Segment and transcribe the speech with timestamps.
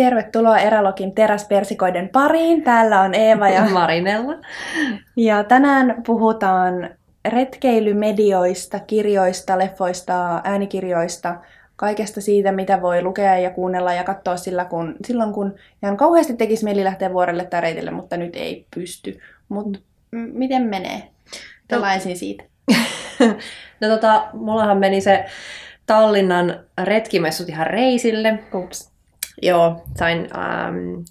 [0.00, 2.62] Tervetuloa Eralokin teräspersikoiden pariin.
[2.62, 4.34] Täällä on Eeva ja Marinella.
[5.16, 6.90] Ja tänään puhutaan
[7.28, 11.36] retkeilymedioista, kirjoista, leffoista, äänikirjoista,
[11.76, 16.36] kaikesta siitä, mitä voi lukea ja kuunnella ja katsoa sillä, kun, silloin, kun ihan kauheasti
[16.36, 19.20] tekisi mieli lähteä vuorelle tai reitille, mutta nyt ei pysty.
[19.48, 19.78] Mutta
[20.10, 21.02] m- miten menee?
[21.68, 22.44] Tällä ensin siitä.
[23.80, 25.24] no tota, mullahan meni se
[25.86, 28.38] Tallinnan retkimessut ihan reisille.
[28.54, 28.89] Ups.
[29.42, 31.02] Joo, sain ähm,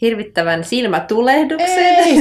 [0.00, 1.78] hirvittävän silmätulehduksen.
[1.78, 2.16] Ei!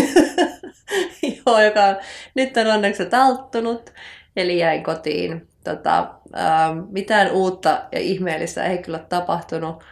[1.45, 1.95] Joo, joka on,
[2.35, 3.93] nyt on onneksi talttunut.
[4.35, 5.47] Eli jäin kotiin.
[5.63, 9.83] Tota, ähm, mitään uutta ja ihmeellistä ei kyllä tapahtunut.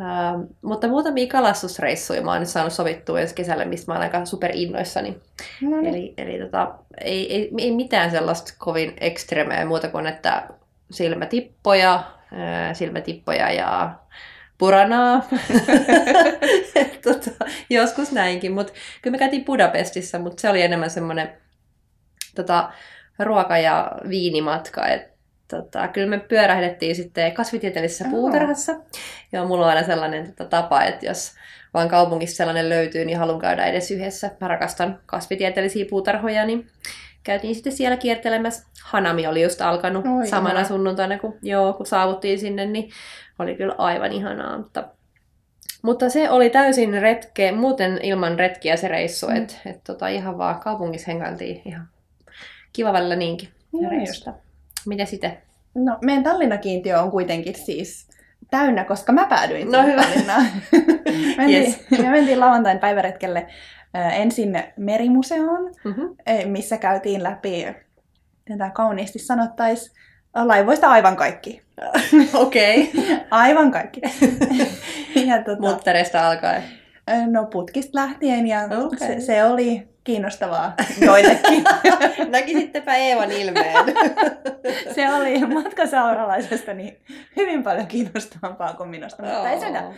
[0.00, 4.24] Ähm, mutta muutamia kalastusreissuja mä oon nyt saanut sovittua ensi kesälle, mistä mä oon aika
[4.24, 5.18] superinnoissani.
[5.60, 5.86] No niin.
[5.86, 10.48] Eli, eli tota, ei, ei, ei mitään sellaista kovin ekstremeä muuta kuin, että
[10.90, 12.02] silmätippoja,
[12.32, 13.94] ää, silmätippoja ja
[14.58, 15.28] puranaa.
[17.02, 17.30] Tota,
[17.70, 21.32] joskus näinkin, mutta kyllä me käytiin Budapestissa, mutta se oli enemmän semmoinen
[22.34, 22.72] tota,
[23.18, 24.88] ruoka- ja viinimatka.
[24.88, 25.08] Et,
[25.48, 28.10] tota, kyllä me pyörähdettiin sitten kasvitieteellisessä Aa.
[28.10, 28.74] puutarhassa.
[29.32, 31.34] Ja mulla on aina sellainen tota, tapa, että jos
[31.74, 34.30] vaan kaupungissa sellainen löytyy, niin haluan käydä edes yhdessä.
[34.40, 36.66] Mä rakastan kasvitieteellisiä puutarhoja, niin
[37.26, 38.66] käytiin sitten siellä kiertelemässä.
[38.84, 40.68] Hanami oli just alkanut Oi, samana ihana.
[40.68, 42.90] sunnuntaina, kun, joo, kun saavuttiin sinne, niin
[43.38, 44.58] oli kyllä aivan ihanaa.
[44.58, 44.84] Mutta,
[45.82, 49.36] mutta se oli täysin retke, muuten ilman retkiä se reissu, Mm.
[49.36, 51.88] että et, tota, ihan vaan kaupungissa hengailtiin ihan
[52.72, 53.48] kiva välillä niinkin.
[53.72, 54.32] Joo, reissusta.
[54.86, 55.38] Mitä sitten?
[55.74, 58.08] No, meidän Tallinna-kiintiö on kuitenkin siis
[58.50, 60.02] täynnä, koska mä päädyin No hyvä.
[60.02, 60.46] Tallinnaan.
[61.36, 61.84] mentiin, Yes.
[62.02, 63.46] me mentiin lauantain päiväretkelle
[63.94, 66.16] ensin merimuseoon, Mm-hmm.
[66.26, 67.66] eh, missä käytiin läpi,
[68.38, 69.92] miten tämä kauniisti sanottaisi,
[70.34, 71.62] laivoista aivan kaikki.
[72.34, 72.90] Okei.
[72.94, 73.16] Okay.
[73.30, 74.00] Aivan kaikki.
[75.26, 76.62] ja tota, Muttereista alkaen.
[77.30, 78.98] no putkista lähtien ja Okei.
[79.08, 81.64] se, se oli kiinnostavaa joillekin.
[82.28, 83.74] Näkisittepä Eevan ilmeen.
[84.94, 87.00] se oli matkasauralaisesta niin
[87.36, 89.94] hyvin paljon kiinnostavampaa kuin minusta, mutta ei se mitään.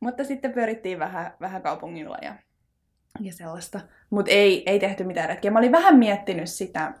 [0.00, 2.34] Mutta sitten pyörittiin vähän, vähän kaupungilla ja,
[3.20, 3.80] ja sellaista.
[4.10, 5.50] Mutta ei, ei tehty mitään retkiä.
[5.50, 6.92] Mä olin vähän miettinyt sitä,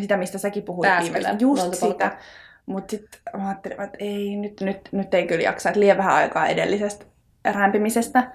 [0.00, 1.28] sitä mistä säkin puhuit viimeksi.
[1.38, 1.92] Just luontopolku.
[1.92, 2.16] sitä.
[2.66, 5.68] Mutta sitten mä ajattelin, että ei, nyt, nyt, nyt ei kyllä jaksa.
[5.68, 7.04] Että liian vähän aikaa edellisestä
[7.52, 8.32] rämpimisestä.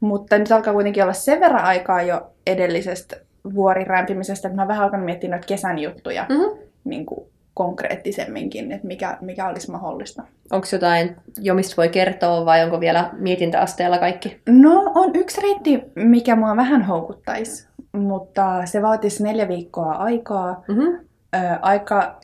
[0.00, 3.16] Mutta nyt alkaa kuitenkin olla sen verran aikaa jo edellisestä
[3.54, 6.58] vuorirämpimisestä, että mä oon vähän alkanut miettiä noita kesän juttuja Mm-hmm.
[6.84, 10.22] niin kuin konkreettisemminkin, että mikä, mikä olisi mahdollista.
[10.50, 14.40] Onko jotain, jo mistä voi kertoa vai onko vielä mietintäasteella kaikki?
[14.48, 20.64] No, on yksi reitti, mikä mua vähän houkuttaisi, mutta se vaatisi neljä viikkoa aikaa.
[20.68, 20.98] Mm-hmm.
[21.34, 22.20] Ö, aika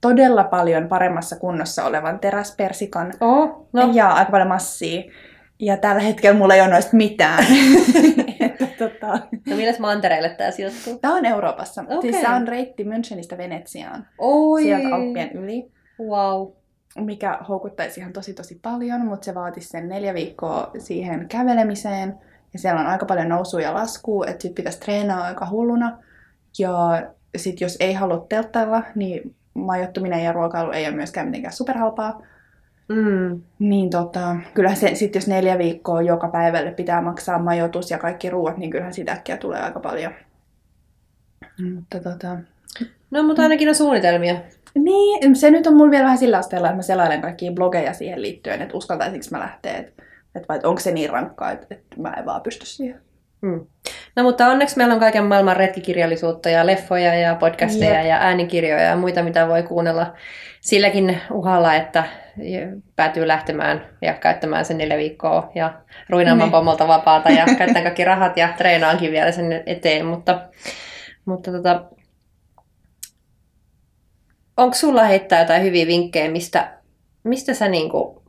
[0.00, 3.90] todella paljon paremmassa kunnossa olevan teräspersikan Oh, no.
[3.92, 5.02] ja aika paljon massia.
[5.58, 7.44] Ja tällä hetkellä mulla ei ole noista mitään.
[8.86, 10.98] Että, tota, no milläs mantereelle tää sijoittuu?
[10.98, 11.84] Tämä on Euroopassa.
[11.88, 12.12] Okei.
[12.12, 14.62] Siis tämä on reitti Münchenistä Venetsiaan, Oi.
[14.62, 15.72] sieltä Alppien yli.
[16.08, 16.48] Wow.
[16.96, 22.14] mikä houkuttaisi ihan tosi tosi paljon, mutta se vaatisi sen neljä viikkoa siihen kävelemiseen.
[22.52, 25.98] Ja siellä on aika paljon nousua ja laskua, että sit pitäisi treenaa aika hulluna.
[26.58, 27.02] Ja
[27.36, 32.22] sit jos ei halua telttailla, niin majoittuminen ja ruokailu ei ole myöskään mitenkään superhalpaa.
[32.88, 33.40] Mm.
[33.58, 38.30] Niin tota, kyllähän se, sit jos neljä viikkoa joka päivälle pitää maksaa majoitus ja kaikki
[38.30, 40.12] ruoat, niin kyllähän sitä äkkiä tulee aika paljon.
[41.74, 42.36] Mutta tota,
[43.12, 44.34] No, mutta ainakin on suunnitelmia.
[44.74, 48.22] Niin, se nyt on mulla vielä vähän sillä asteella, että mä selailen kaikkia blogeja siihen
[48.22, 50.02] liittyen, että uskaltaisinko mä lähteä, että,
[50.34, 53.00] että vai onko se niin rankkaa, että, että mä en vaan pysty siihen.
[53.40, 53.66] Mm.
[54.16, 58.06] No mutta onneksi meillä on kaiken maailman retkikirjallisuutta ja leffoja ja podcasteja Jep.
[58.06, 60.14] ja äänikirjoja ja muita, mitä voi kuunnella
[60.60, 62.04] silläkin uhalla, että
[62.96, 66.52] päätyy lähtemään ja käyttämään sen neljä viikkoa ja ruinaamaan Niin.
[66.52, 70.48] pomolta vapaata ja käyttää kaikki rahat ja treenaankin vielä sen eteen, mutta,
[71.24, 71.84] mutta tota,
[74.56, 76.78] onko sulla heittää jotain hyviä vinkkejä, mistä,
[77.24, 78.22] mistä sä niinku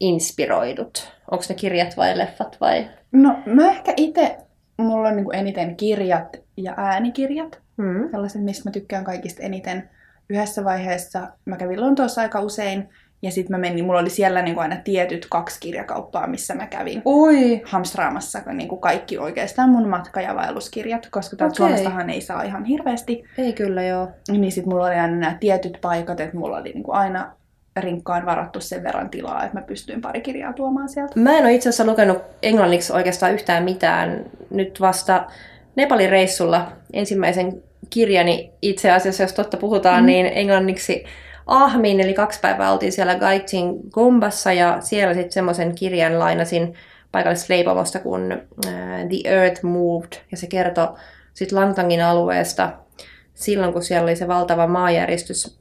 [0.00, 1.12] inspiroidut?
[1.30, 2.88] Onko ne kirjat vai leffat vai?
[3.12, 4.36] No mä ehkä itse,
[4.78, 8.10] mulla on niinku eniten kirjat ja äänikirjat, Mm.
[8.10, 9.90] sellaiset, mistä mä tykkään kaikista eniten.
[10.30, 12.88] Yhdessä vaiheessa mä kävin Lontoossa aika usein,
[13.22, 17.02] ja sitten mä menin, mulla oli siellä niinku aina tietyt kaksi kirjakauppaa, missä mä kävin.
[17.06, 17.62] Ui!
[17.64, 21.54] hamstraamassa niin kuin kaikki oikeastaan mun matka- ja vaelluskirjat, koska täältä.
[21.54, 23.24] Suomestahan ei saa ihan hirveästi.
[23.38, 24.08] Ei kyllä joo.
[24.30, 27.32] Niin sit mulla oli aina nämä tietyt paikat, että mulla oli niin kuin aina
[27.76, 31.20] rinkkaan varattu sen verran tilaa, että mä pystyin pari kirjaa tuomaan sieltä.
[31.20, 34.24] Mä en ole itse asiassa lukenut englanniksi oikeastaan yhtään mitään.
[34.50, 35.26] Nyt vasta
[35.76, 40.06] Nepalin reissulla ensimmäisen kirjani itse asiassa, jos totta puhutaan, mm.
[40.06, 41.04] niin englanniksi
[41.50, 46.74] Ahmiin, eli kaksi päivää oltiin siellä Gaitsin Gombassa ja siellä sitten semmoisen kirjan lainasin
[47.12, 48.72] paikallisesta leipomosta kuin uh,
[49.08, 50.88] The Earth Moved ja se kertoi
[51.34, 52.72] sitten Langtangin alueesta
[53.34, 55.60] silloin, kun siellä oli se valtava maajäristys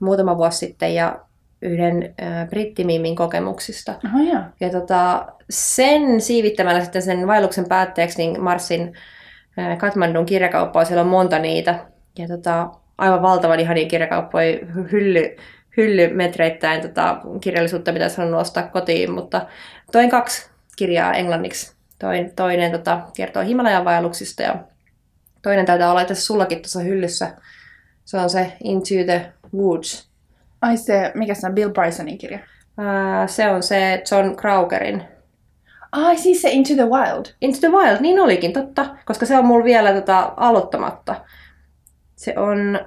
[0.00, 1.20] muutama vuosi sitten ja
[1.62, 3.94] yhden äh, brittimiimin kokemuksista.
[4.04, 4.42] Aha, joo.
[4.60, 8.92] Ja tota, sen siivittämällä sitten sen vaelluksen päätteeksi niin Marsin
[9.58, 11.86] äh, Katmandun kirjakauppaa, siellä on monta niitä.
[12.18, 12.70] Ja tota,
[13.00, 14.58] aivan valtavan ihania kirjakauppoja,
[14.92, 15.36] hylly,
[15.76, 19.46] hyllymetreittäin tota, kirjallisuutta pitäisi halunnut ostaa kotiin, mutta
[19.92, 21.72] toin kaksi kirjaa englanniksi.
[21.98, 24.54] Toin, toinen tota, kertoo Himalajan vaelluksista ja
[25.42, 27.36] toinen taitaa olla tässä sullakin tuossa hyllyssä.
[28.04, 30.10] Se on se Into the Woods.
[30.62, 32.38] Ai se, mikä se on, Bill Brysonin kirja?
[32.78, 35.04] Ää, se on se John Kraugerin
[35.92, 37.24] Ai siis se Into the Wild.
[37.40, 41.14] Into the Wild, niin olikin, totta, koska se on mulla vielä tota, aloittamatta.
[42.20, 42.80] Se on,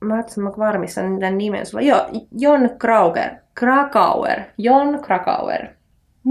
[0.00, 1.84] mä ajattelin, mä varmistan tämän nimen sulla.
[1.84, 2.06] Joo,
[2.38, 5.66] Jon Krauger, Krakauer, Jon Krakauer,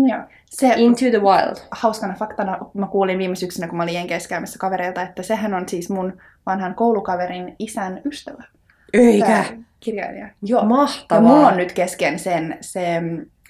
[0.08, 0.20] Joo.
[0.46, 1.58] Se Into the Wild.
[1.72, 5.70] hauskana faktana, mä kuulin viime syksynä, kun mä olin Jenkeissä käymässä kavereilta, että sehän on
[5.70, 8.44] siis mun vanhan koulukaverin isän ystävä.
[9.20, 9.46] Tää
[9.80, 10.30] kirjailija.
[10.42, 10.62] Joo.
[10.62, 11.22] Ja Mahtavaa.
[11.30, 13.02] mulla on nyt kesken sen se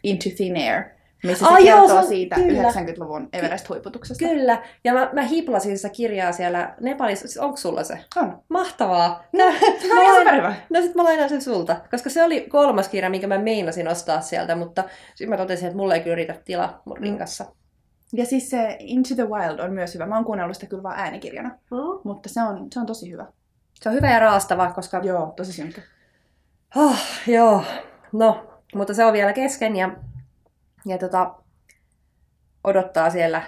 [0.04, 0.84] Into Thin Air,
[1.26, 2.62] missä se joo, kertoo se on- siitä kyllä.
[2.70, 4.26] 90-luvun Everest-huiputuksesta.
[4.28, 7.28] Kyllä, ja mä, mä hiplasin sitä kirjaa siellä Nepalissa.
[7.28, 8.00] Siis onko sulla se?
[8.16, 8.42] On.
[8.50, 9.24] Mahtavaa.
[9.34, 10.56] No, Tää- Se mä superhyvä.
[10.70, 14.22] No sit mä lainaan sen sulta, koska se oli kolmas kirja, minkä mä meinasin ostaa
[14.22, 17.04] sieltä, mutta sitten mä totesin, että mulle ei kyllä riitä tila mun Mm.
[17.04, 17.46] rinkassa.
[18.14, 20.06] Ja siis se Into the Wild on myös hyvä.
[20.06, 21.78] Mä oon kuunnellut sitä kyllä vaan äänikirjana, Mm.
[22.04, 23.26] mutta se on, se on tosi hyvä.
[23.74, 25.00] Se on hyvä ja raastava, koska...
[25.04, 25.82] Joo, tosi synkkä.
[26.76, 26.96] Oh,
[27.28, 27.64] joo,
[28.12, 28.46] no,
[28.76, 29.90] mutta se on vielä kesken ja,
[30.86, 31.36] ja tota,
[32.64, 33.42] odottaa siellä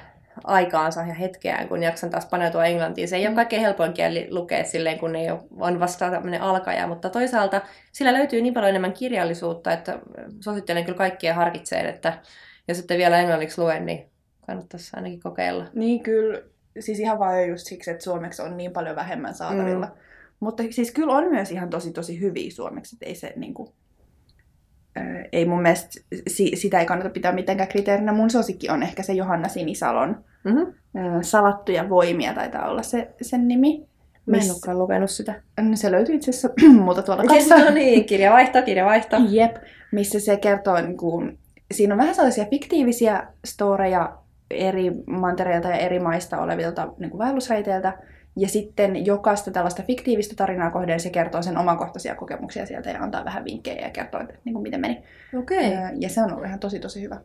[0.43, 3.07] aikaansa ja hetkeään, kun jaksan taas paneutua englantiin.
[3.07, 3.35] Se ei ole Mm.
[3.35, 7.61] kaikkein helpoin kieli lukea silleen, kun ei ole, on vasta tämmöinen alkaja, mutta toisaalta
[7.91, 9.99] sillä löytyy niin paljon enemmän kirjallisuutta, että
[10.39, 12.19] suosittelen kyllä kaikkia harkitseen, että
[12.67, 14.09] jos ette vielä englanniksi lue, niin
[14.47, 15.65] kannattaisi ainakin kokeilla.
[15.73, 16.41] Niin kyllä,
[16.79, 19.85] siis ihan vaan jo just siksi, että suomeksi on niin paljon vähemmän saatavilla.
[19.85, 19.91] Mm.
[20.39, 23.76] Mutta siis kyllä on myös ihan tosi tosi hyviä suomeksi, että ei se niinku, ää,
[25.31, 28.11] ei mun mielestä, si, sitä ei kannata pitää mitenkään kriteerinä.
[28.13, 31.21] Mun suosikki on ehkä se Johanna Sinisalon Mm-hmm.
[31.21, 33.87] Salattuja voimia taitaa olla se, sen nimi.
[34.25, 35.41] Mä en Miss- olekaan lukenut sitä.
[35.73, 36.49] Se löytyy itse asiassa
[36.83, 37.57] multa tuolla kanssa.
[37.57, 39.17] No niin, kirjavaihto, kirjavaihto.
[39.29, 39.55] Jep,
[39.91, 41.37] missä se kertoo, niin kuin,
[41.71, 44.17] siinä on vähän sellaisia fiktiivisiä storeja
[44.51, 47.97] eri mantereilta ja eri maista olevilta niin kuin vaellusreiteiltä.
[48.37, 53.25] Ja sitten jokaista tällaista fiktiivistä tarinaa kohden se kertoo sen omakohtaisia kokemuksia sieltä ja antaa
[53.25, 55.03] vähän vinkkejä ja kertoo, että niin kuin miten meni.
[55.39, 55.73] Okei.
[55.73, 57.17] Öö, Ja se on ollut ihan tosi tosi hyvä.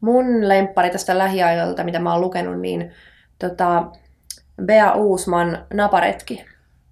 [0.00, 2.90] Mun lemppari tästä lähiajoilta, mitä mä oon lukenut, niin
[3.38, 3.84] tota,
[4.64, 6.44] Bea Uusman Naparetki.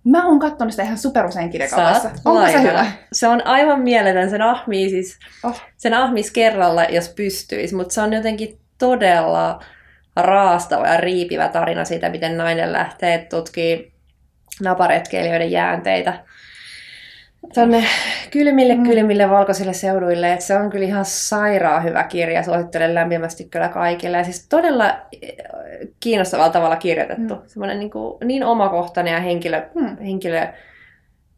[0.04, 2.10] Mä oon katsonut sitä ihan superusein kirjakaupassa.
[2.24, 2.86] Onko se hyvä?
[3.12, 4.30] Se on aivan mieletön.
[4.30, 5.60] Sen ahmii siis, Oh.
[5.76, 9.62] sen ahmis kerralla, jos pystyisi, mutta se on jotenkin todella
[10.16, 13.92] raastava ja riipivä tarina siitä, miten nainen lähtee tutkii
[14.62, 16.24] naparetkeilijöiden jäänteitä
[17.54, 17.84] tuonne
[18.30, 18.82] kylmille, Mm.
[18.84, 20.32] kylmille valkoisille seuduille.
[20.32, 24.16] Et se on kyllä ihan sairaan hyvä kirja, suosittelen lämpimästi kyllä kaikille.
[24.16, 24.88] Ja siis todella
[25.22, 25.36] eh,
[26.00, 27.34] kiinnostavalla tavalla kirjoitettu.
[27.34, 27.42] Mm.
[27.46, 29.96] Semmoinen niin, kuin, niin omakohtainen ja henkilö, Hmm.
[29.98, 30.46] henkilö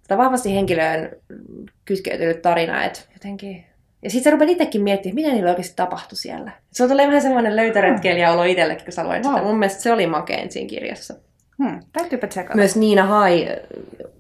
[0.09, 1.11] tai vahvasti henkilöön
[1.85, 3.65] kytkeytynyt tarina, että jotenkin...
[4.03, 6.53] Ja sitten sä rupeat itsekin miettimään, mitä niillä oikeasti tapahtui siellä.
[6.73, 9.37] Se tulee vähän semmoinen löytöretkeilijä-olo itsellekin, kun sä luet sitä.
[9.37, 9.46] Wow.
[9.46, 11.15] Mun mielestä se oli makein siinä kirjassa.
[11.63, 11.81] Hmm.
[11.93, 12.56] Täytyypä tsekata.
[12.56, 13.49] Myös Niina Hai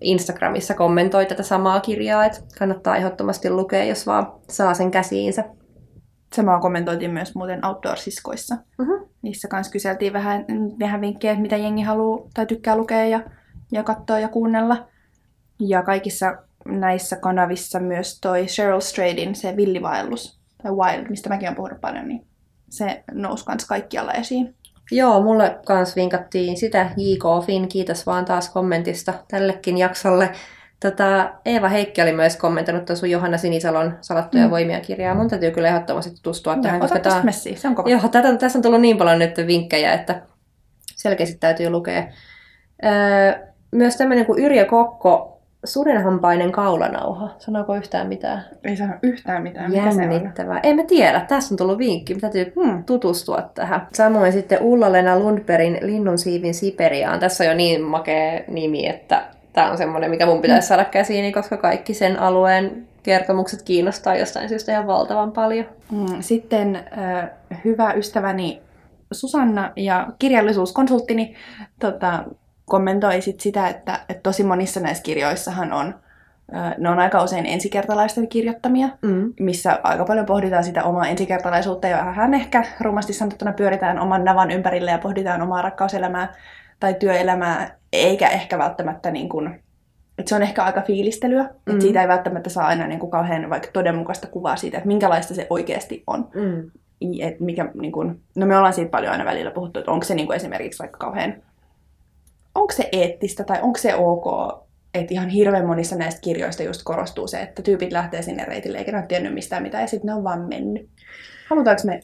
[0.00, 5.44] Instagramissa kommentoi tätä samaa kirjaa, että kannattaa ehdottomasti lukea, jos vaan saa sen käsiinsä.
[6.36, 8.56] Samaa kommentoitiin myös muuten Outdoor-siskoissa.
[8.78, 9.04] Mhm.
[9.22, 10.44] Niissä kanssa kyseltiin vähän,
[10.80, 13.20] vähän vinkkejä, että mitä jengi haluaa tai tykkää lukea ja,
[13.72, 14.88] ja katsoa ja kuunnella.
[15.60, 16.36] Ja kaikissa
[16.68, 22.08] näissä kanavissa myös toi Cheryl Stradin se villivaellus, tai Wild, mistä mäkin olen puhunut paljon,
[22.08, 22.26] niin
[22.70, 24.54] se nousi kans kaikkialla esiin.
[24.90, 27.46] Joo, mulle kans vinkattiin sitä J.K.
[27.46, 30.30] Finn, kiitos vaan taas kommentista tällekin jaksolle.
[30.80, 34.50] Tota, Eeva Heikki oli myös kommentoinut tuon sun Johanna Sinisalon Salattuja Mm.
[34.50, 35.14] voimia kirjaa.
[35.14, 37.90] Mun täytyy kyllä ehdottomasti tutustua Joo, tähän, ota tää, messiä, se on kova.
[37.90, 40.22] Joo, tätä, tässä on tullut niin paljon nyt vinkkejä, että
[40.96, 42.06] selkeästi täytyy lukea.
[42.84, 47.28] Öö, myös tämmöinen kuin Yrjö Kokko, sudenhampainen kaulanauha.
[47.38, 48.44] Sanooko yhtään mitään?
[48.64, 50.12] Ei sano yhtään mitään, mikä se on.
[50.12, 50.60] Jännittävää.
[50.62, 52.14] En mä tiedä, tässä on tullut vinkki.
[52.14, 52.84] Mä täytyy Hmm.
[52.84, 53.88] tutustua tähän.
[53.94, 57.20] Samoin sitten Ulla-Lena Lundbergin Linnun siivin Siperiaan.
[57.20, 61.32] Tässä on jo niin makea nimi, että tämä on semmoinen, mikä mun pitäisi saada käsiini,
[61.32, 65.66] koska kaikki sen alueen kertomukset kiinnostaa jostain syystä ihan valtavan paljon.
[65.92, 66.80] Mm, Sitten
[67.64, 68.62] hyvä ystäväni
[69.12, 71.34] Susanna ja kirjallisuuskonsulttini
[71.80, 72.24] tota,
[72.68, 75.94] kommentoi sit sitä, että, että tosi monissa näissä kirjoissahan on
[76.78, 79.32] Ne on aika usein ensikertalaisten kirjoittamia, Mm.
[79.40, 84.50] missä aika paljon pohditaan sitä omaa ensikertalaisuutta ja vähän ehkä rumasti sanottuna pyöritään oman navan
[84.50, 86.34] ympärille ja pohditaan omaa rakkauselämää
[86.80, 89.62] tai työelämää, eikä ehkä välttämättä niin kuin,
[90.18, 91.72] että se on ehkä aika fiilistelyä, mm.
[91.72, 95.34] Että siitä ei välttämättä saa aina niin kuin kauhean vaikka todenmukaista kuvaa siitä, että minkälaista
[95.34, 96.28] se oikeasti on.
[96.34, 96.70] Mm.
[97.20, 100.14] Et mikä, niin kun, no me ollaan siitä paljon aina välillä puhuttu, että onko se
[100.14, 101.34] niin kuin esimerkiksi vaikka kauhean,
[102.60, 104.24] onko se eettistä tai onko se ok,
[104.94, 108.92] että ihan hirveän monissa näistä kirjoista just korostuu se, että tyypit lähtee sinne reitille eikä
[108.92, 110.88] ne ole tiennyt mistään mitään ja sitten ne on vaan mennyt.
[111.50, 112.00] Halutaanko me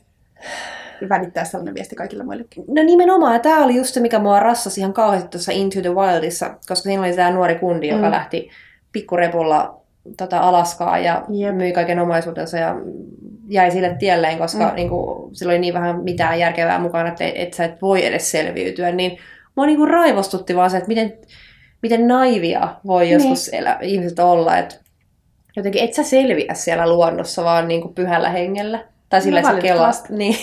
[1.08, 2.64] välittää sellainen viesti kaikille muillekin?
[2.68, 6.48] No nimenomaan, tämä oli just se, mikä mua rassasi ihan kauheasti tuossa Into the Wildissa,
[6.48, 8.10] koska siinä oli tämä nuori kundi, joka Mm.
[8.10, 8.50] lähti
[8.92, 9.80] pikkurepulla
[10.16, 11.54] tota Alaskaa ja Jep.
[11.56, 12.76] myi kaiken omaisuutensa ja
[13.48, 14.74] jäi sille tielleen, koska mm.
[14.74, 18.30] niin kuin, sillä oli niin vähän mitään järkevää mukana, että et sä et voi edes
[18.30, 18.92] selviytyä.
[18.92, 19.18] Niin
[19.56, 21.18] mua niin kuin raivostutti vaan se, että miten,
[21.82, 24.76] miten naivia voi joskus elä, ihmiset olla, että
[25.56, 28.84] jotenkin et sä selviä siellä luonnossa vaan niin kuin pyhällä hengellä.
[29.08, 30.08] Tai sillä, No sä kelast.
[30.18, 30.36] Niin.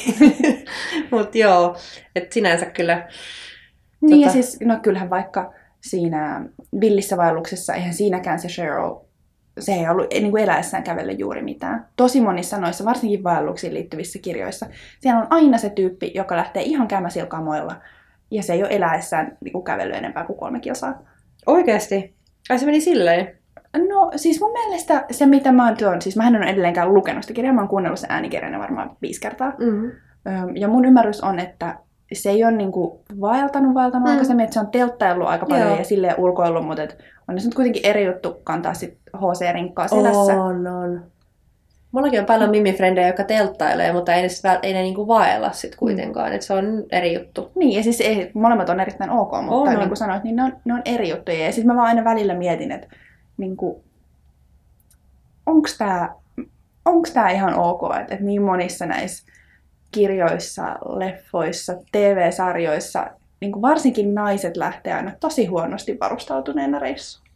[1.12, 1.76] Mutta joo,
[2.16, 3.08] että sinänsä kyllä.
[4.02, 6.46] Niin ja Tota- siis, no kyllähän vaikka siinä
[6.82, 8.96] villissä vaelluksessa, eihän siinäkään se Cheryl,
[9.60, 11.88] se ei ollut niin kuin eläessään kävelle juuri mitään.
[11.96, 14.66] Tosi monissa noissa, varsinkin vaelluksiin liittyvissä kirjoissa,
[15.00, 17.76] siellä on aina se tyyppi, joka lähtee ihan käymäsilkamoilla,
[18.32, 21.02] ja se ei ole eläessään niin kuin kävellyt enempää kuin kolme kilsaa.
[21.46, 22.16] Oikeasti.
[22.50, 23.38] Ai se meni silleen.
[23.90, 27.24] No siis mun mielestä se, mitä mä oon tuon, siis mä en ole edelleenkään lukenut
[27.24, 29.54] sitä kirjaa, mä oon kuunnellut sen äänikirjana varmaan viisi kertaa.
[29.60, 29.92] Mm-hmm.
[30.56, 31.76] Ja mun ymmärrys on, että
[32.14, 34.10] se ei ole niinku vaeltanut vaeltanut Mm.
[34.10, 34.12] mm.
[34.12, 35.78] aikaisemmin, että se on telttaillut aika paljon Joo.
[35.78, 36.98] ja silleen ulkoillut, mutta et
[37.28, 40.42] on se nyt kuitenkin eri juttu kantaa sit HC-rinkkaa selässä.
[40.44, 41.04] On, on.
[41.92, 45.76] Mullakin on paljon mimifrendejä, jotka telttailee, mutta ei ne, sit, ei ne niinku vaella sit
[45.76, 46.34] kuitenkaan.
[46.34, 47.52] Et se on eri juttu.
[47.56, 50.44] Niin, ja siis ei, molemmat on erittäin ok, mutta On, niin kuin sanoit, niin ne
[50.44, 51.46] on, ne on eri juttuja.
[51.46, 52.88] Ja sitten mä vaan aina välillä mietin, että
[53.38, 53.58] niin
[55.46, 56.16] onks tää,
[56.86, 59.32] onks tää ihan ok, että, että niin monissa näissä
[59.92, 60.64] kirjoissa,
[60.96, 63.08] leffoissa, TV-sarjoissa,
[63.42, 67.28] niin varsinkin naiset lähtee aina tosi huonosti varustautuneena reissuun.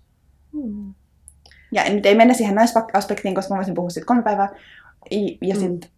[0.51, 0.93] Mm.
[1.75, 4.50] Ja nyt ei mennä siihen naisaspektiin, koska mä voisin puhua siitä kolme päivää.
[5.41, 5.60] Ja Mm.
[5.60, 5.91] sitten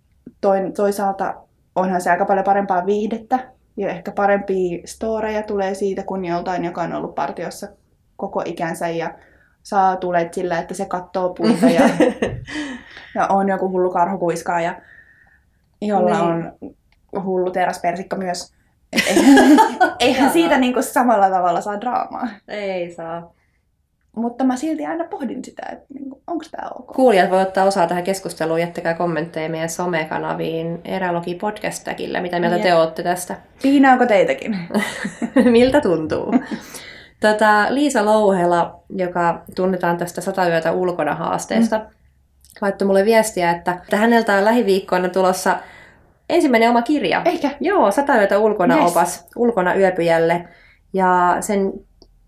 [0.76, 1.36] toisaalta
[1.76, 3.40] onhan se aika paljon parempaa viihdettä.
[3.78, 7.68] Ja ehkä parempia storeja tulee siitä kuin joltain, joka on ollut partiossa
[8.16, 9.14] koko ikänsä ja
[9.64, 11.82] saa tulet sillä, että se kattoo puita ja,
[13.16, 14.76] ja on joku hullu karhukuiskaa ja
[15.82, 16.52] jolla Niin.
[17.14, 18.54] on hullu teräspersikka myös.
[19.08, 19.58] Eihän,
[20.00, 22.28] eihän siitä niinku samalla tavalla saa draamaa.
[22.48, 23.34] ei saa.
[24.18, 26.96] Mutta mä silti aina pohdin sitä, että niinku, onko tämä ok.
[26.96, 28.62] Kuulijat voi ottaa osaa tähän keskusteluun.
[28.62, 31.88] Jättäkää kommentteja meidän somekanaviin Erälogi podcast
[32.22, 32.78] Mitä mieltä te Jep.
[32.78, 33.36] olette tästä?
[33.64, 34.58] Piinaako teitäkin?
[35.52, 36.34] Miltä tuntuu?
[37.20, 41.86] Tota, Liisa Louhela, joka tunnetaan tästä Sata yötä ulkona haasteesta, mm.
[42.62, 45.58] laittoi mulle viestiä, että, että häneltä on lähiviikkoina tulossa
[46.30, 47.22] ensimmäinen oma kirja.
[47.26, 47.50] Eikä.
[47.60, 48.92] Joo, Sata yötä ulkona Yes.
[48.92, 50.48] opas ulkona yöpyjälle.
[50.94, 51.74] Ja sen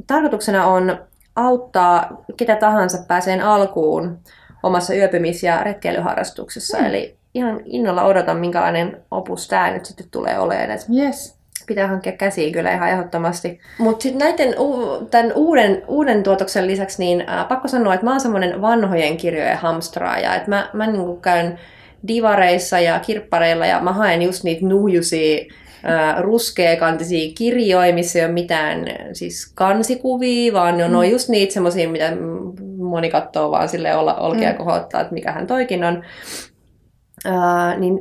[0.08, 4.18] tarkoituksena on auttaa ketä tahansa pääseen alkuun
[4.64, 6.78] omassa yöpymis- ja retkeilyharrastuksessa.
[6.78, 6.86] Mm.
[6.86, 10.72] Eli ihan innolla odotan, minkälainen opus tämä nyt sitten tulee olemaan.
[10.72, 11.36] Et Yes.
[11.68, 13.60] pitää hankkia käsiin kyllä ihan ehdottomasti.
[13.78, 14.56] Mutta sitten näiden
[15.12, 19.58] tämän uuden, uuden tuotoksen lisäksi, niin ää, pakko sanoa, että mä oon semmoinen vanhojen kirjojen
[19.58, 20.36] hamstraaja.
[20.36, 21.60] Että mä, mä niinku käyn
[22.08, 25.46] divareissa ja kirppareilla ja mä haen just niitä nuhjusia
[26.22, 31.04] ruskeakantisia kirjoja, missä ei ole mitään siis kansikuvia, vaan ne on Mm.
[31.12, 32.12] just niitä semmoisia, mitä
[32.78, 34.58] moni katsoo vaan sille olkea Mm.
[34.58, 36.04] kohottaa, että mikähän toikin on.
[37.26, 38.00] Ää, niin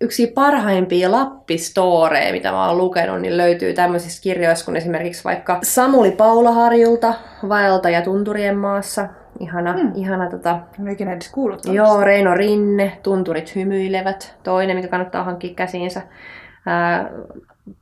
[0.00, 6.10] yksi parhaimpia lappistoreja, mitä mä oon lukenut, niin löytyy tämmöisistä kirjoista kuin esimerkiksi vaikka Samuli
[6.10, 7.14] Paulaharjulta,
[7.48, 9.08] Vaelta ja Tunturien maassa.
[9.40, 9.78] Ihana, Mm.
[9.82, 9.92] mm.
[9.94, 15.54] ihana tota, En ikinä edes kuullut Joo, Reino Rinne, Tunturit hymyilevät, toinen, mikä kannattaa hankkia
[15.54, 16.02] käsiinsä.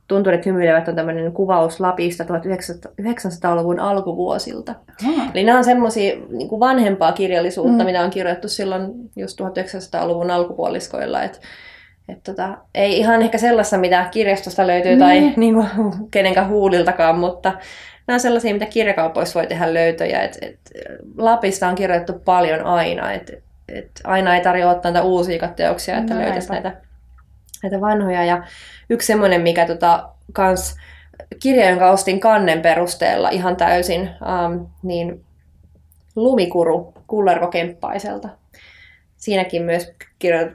[0.07, 4.75] Tunturit hymyilevät on tämmöinen kuvaus Lapista 1900-luvun alkuvuosilta.
[5.07, 5.31] Ah.
[5.33, 7.79] Eli nämä on semmoisia niin vanhempaa kirjallisuutta, Mm.
[7.79, 7.85] mm.
[7.85, 11.23] mitä on kirjoitettu silloin just 1900-luvun alkupuoliskoilla.
[11.23, 11.41] Et,
[12.09, 14.99] et tota, ei ihan ehkä sellaista, mitä kirjastosta löytyy Niin.
[14.99, 15.67] tai niin kuin,
[16.11, 17.49] kenenkään huuliltakaan, mutta
[18.07, 20.21] nämä on sellaisia, mitä kirjakaupoissa voi tehdä löytöjä.
[20.23, 20.59] Et, et,
[21.17, 26.13] Lapista on kirjoitettu paljon aina, et, et aina ei tarvitse ottaa näitä uusia teoksia, että
[26.13, 26.71] No, löytäisi näitä,
[27.63, 28.25] näitä vanhoja.
[28.25, 28.43] Ja
[28.89, 30.77] yksi semmoinen, mikä tota, kans,
[31.41, 35.23] kirja, jonka ostin kannen perusteella ihan täysin, ähm, niin
[36.15, 38.29] Lumikuru Kullervo Kemppaiselta.
[39.17, 39.91] Siinäkin myös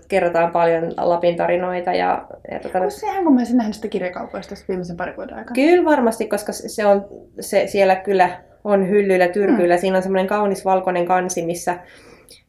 [0.09, 1.93] kerrotaan paljon Lapin tarinoita.
[1.93, 5.37] Ja, ja tota, Onko sehän, kun mä olisin nähnyt sitä kirjakaupoista tässä viimeisen parin vuoden
[5.37, 5.55] aikana?
[5.55, 7.07] kyllä varmasti, koska se se on
[7.41, 9.75] se, siellä kyllä on hyllyillä, tyrkyillä.
[9.75, 9.81] Mm.
[9.81, 11.79] Siinä on semmoinen kaunis valkoinen kansi, missä,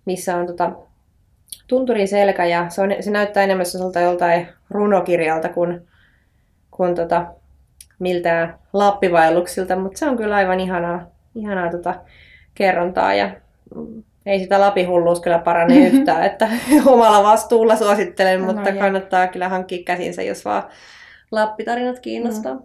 [0.06, 0.72] missä on tota,
[1.68, 3.66] tunturin selkä ja se, on, se näyttää enemmän
[4.04, 5.88] joltain runokirjalta kuin,
[6.72, 7.26] kuin tota,
[8.00, 11.96] miltään lappivaelluksilta, mutta se on kyllä aivan ihanaa, ihanaa tota
[12.56, 13.32] kerrontaa ja
[14.26, 16.50] ei sitä lapihulluus kyllä parane yhtään, että
[16.86, 20.64] omalla vastuulla suosittelen, no, mutta no, kannattaa kyllä hankkia käsinsä, jos vaan
[21.32, 22.54] lappitarinat kiinnostaa.
[22.54, 22.62] Mm.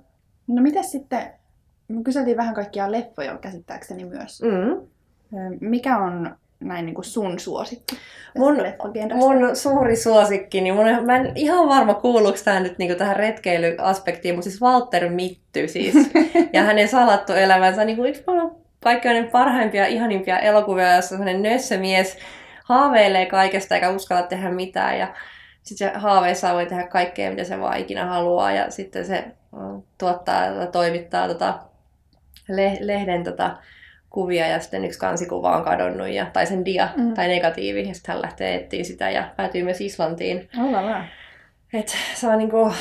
[0.46, 1.30] No mitä sitten,
[1.88, 4.42] me kyseltiin vähän kaikkia leffoja käsittääkseni myös.
[4.42, 4.86] Mm.
[5.60, 7.96] Mikä on näin niin kuin sun suosikki?
[8.38, 8.56] Mun,
[9.14, 14.34] mun suuri suosikki, niin mun, mä en ihan varma kuuluuko tämä nyt niin tähän retkeilyaspektiin,
[14.34, 15.94] mutta siis Walter Mitty siis,
[16.52, 18.24] ja hänen salattu elämänsä, niin kuin yksi
[18.82, 22.18] kaikkein parhaimpia, ihanimpia elokuvia, jossa sellainen nössömies
[22.64, 25.14] haaveilee kaikesta eikä uskalla tehdä mitään, ja
[25.62, 29.24] sitten se haaveissa voi tehdä kaikkea, mitä se vaan ikinä haluaa, ja sitten se
[29.98, 31.58] tuottaa ja toimittaa tota,
[32.80, 33.56] lehden tota,
[34.10, 37.14] kuvia ja sitten yksi kansikuva on kadonnut, ja, tai sen dia, mm.
[37.14, 40.48] tai negatiivi, ja sitten hän lähtee etsiä sitä ja päätyy myös Islantiin.
[40.58, 40.90] Oh,
[41.72, 42.72] Et se on niinku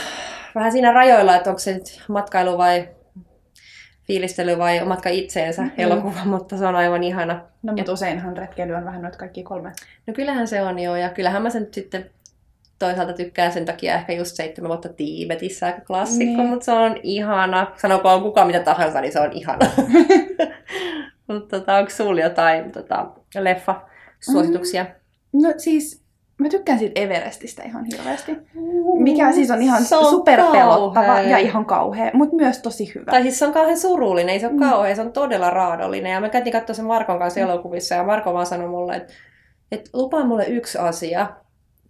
[0.56, 2.90] vähän siinä rajoilla, että onko se nyt matkailu vai
[4.08, 5.84] fiilistely vai matka itseensä mm-hmm.
[5.84, 7.42] elokuva, mutta se on aivan ihana.
[7.64, 9.72] No mutta useinhan retkeily on vähän noita kaikki kolme.
[10.08, 12.10] No kyllähän se on joo, ja kyllähän mä sen sitten
[12.80, 16.50] toisaalta tykkään sen takia ehkä just seitsemän vuotta Tiibetissä aika klassikko, niin.
[16.50, 17.72] mutta se on ihana.
[17.76, 19.66] Sanokoon kuka mitä tahansa, niin se on ihana.
[21.30, 24.84] mutta tota, onko sulla jotain tota, leffa-suosituksia?
[24.84, 25.42] Mm.
[25.42, 26.04] No siis,
[26.38, 28.38] mä tykkään siitä Everestistä ihan hirveästi.
[29.00, 31.30] Mikä siis on ihan on superpelottava kauhea.
[31.30, 33.12] ja ihan kauhea, mutta myös tosi hyvä.
[33.12, 34.60] Tai siis se on kauhean surullinen, ei se ole mm.
[34.60, 36.12] kauhea, se on todella raadollinen.
[36.12, 39.14] Ja me käytiin katsoa sen Markon kanssa elokuvissa ja Marko vaan sanoi mulle, että,
[39.72, 41.30] että lupaa mulle yksi asia,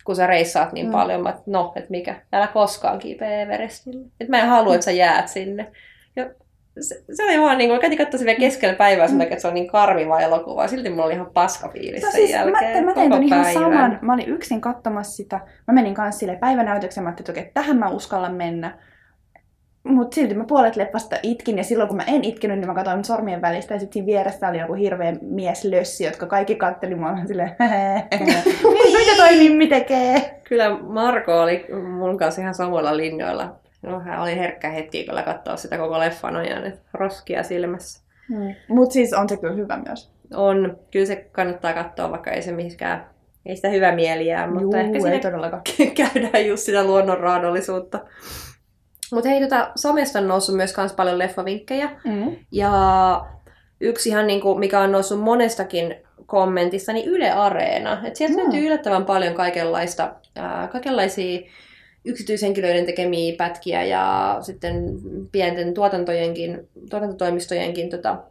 [0.05, 0.91] kun sä reissaat niin mm.
[0.91, 4.05] paljon, että no, että mikä, älä koskaan kiipeä Everestille.
[4.19, 5.71] Että mä en halua, että sä jäät sinne.
[6.15, 6.29] Ja
[6.81, 9.19] se, se oli vaan niin kuin, käytiin katsoa vielä keskellä päivää sen mm.
[9.19, 10.67] takia, että se on niin karmiva elokuva.
[10.67, 12.85] Silti mulla oli ihan paska fiilis no, sen siis jälkeen.
[12.85, 13.99] Mä, mä tein ton ihan saman.
[14.01, 15.39] Mä olin yksin katsomassa sitä.
[15.67, 17.03] Mä menin kanssa sille päivänäytöksen.
[17.03, 18.77] Mä ajattelin, että tähän mä uskallan mennä.
[19.83, 23.05] Mutta silti mä puolet leppasta itkin, ja silloin kun mä en itkenyt, niin mä katsoin
[23.05, 27.17] sormien välistä, ja sitten siinä vieressä oli joku hirveä mies lössi, jotka kaikki katteli mua
[27.27, 27.55] silleen,
[28.97, 30.41] mitä toi Mimmi tekee?
[30.43, 31.65] Kyllä Marko oli
[31.97, 33.55] mun kanssa ihan samoilla linjoilla.
[33.81, 38.03] No, hän oli herkkä hetki kyllä katsoa sitä koko leffan ajan, että roskia silmässä.
[38.29, 38.55] Hmm.
[38.67, 40.11] Mutta siis on se kyllä hyvä myös.
[40.33, 40.77] On.
[40.91, 43.09] Kyllä se kannattaa katsoa, vaikka ei se mihinkään
[43.45, 45.61] ei sitä hyvä mieliä, mutta Juu, ehkä ei todellakaan.
[46.13, 47.99] käydään just sitä luonnon raadollisuutta.
[49.11, 51.89] Mutta hei, tota, somesta on noussut myös kans paljon leffavinkkejä.
[52.03, 52.35] Mm.
[52.51, 52.71] Ja
[53.81, 58.01] yksi ihan niinku, mikä on noussut monestakin kommentista, niin Yle Areena.
[58.03, 58.43] Et sieltä mm.
[58.43, 61.41] löytyy yllättävän paljon kaikenlaista, ää, kaikenlaisia
[62.09, 64.73] yksityishenkilöiden tekemiä pätkiä ja sitten
[65.31, 68.23] pienten tuotantojenkin, tuotantotoimistojenkin tota,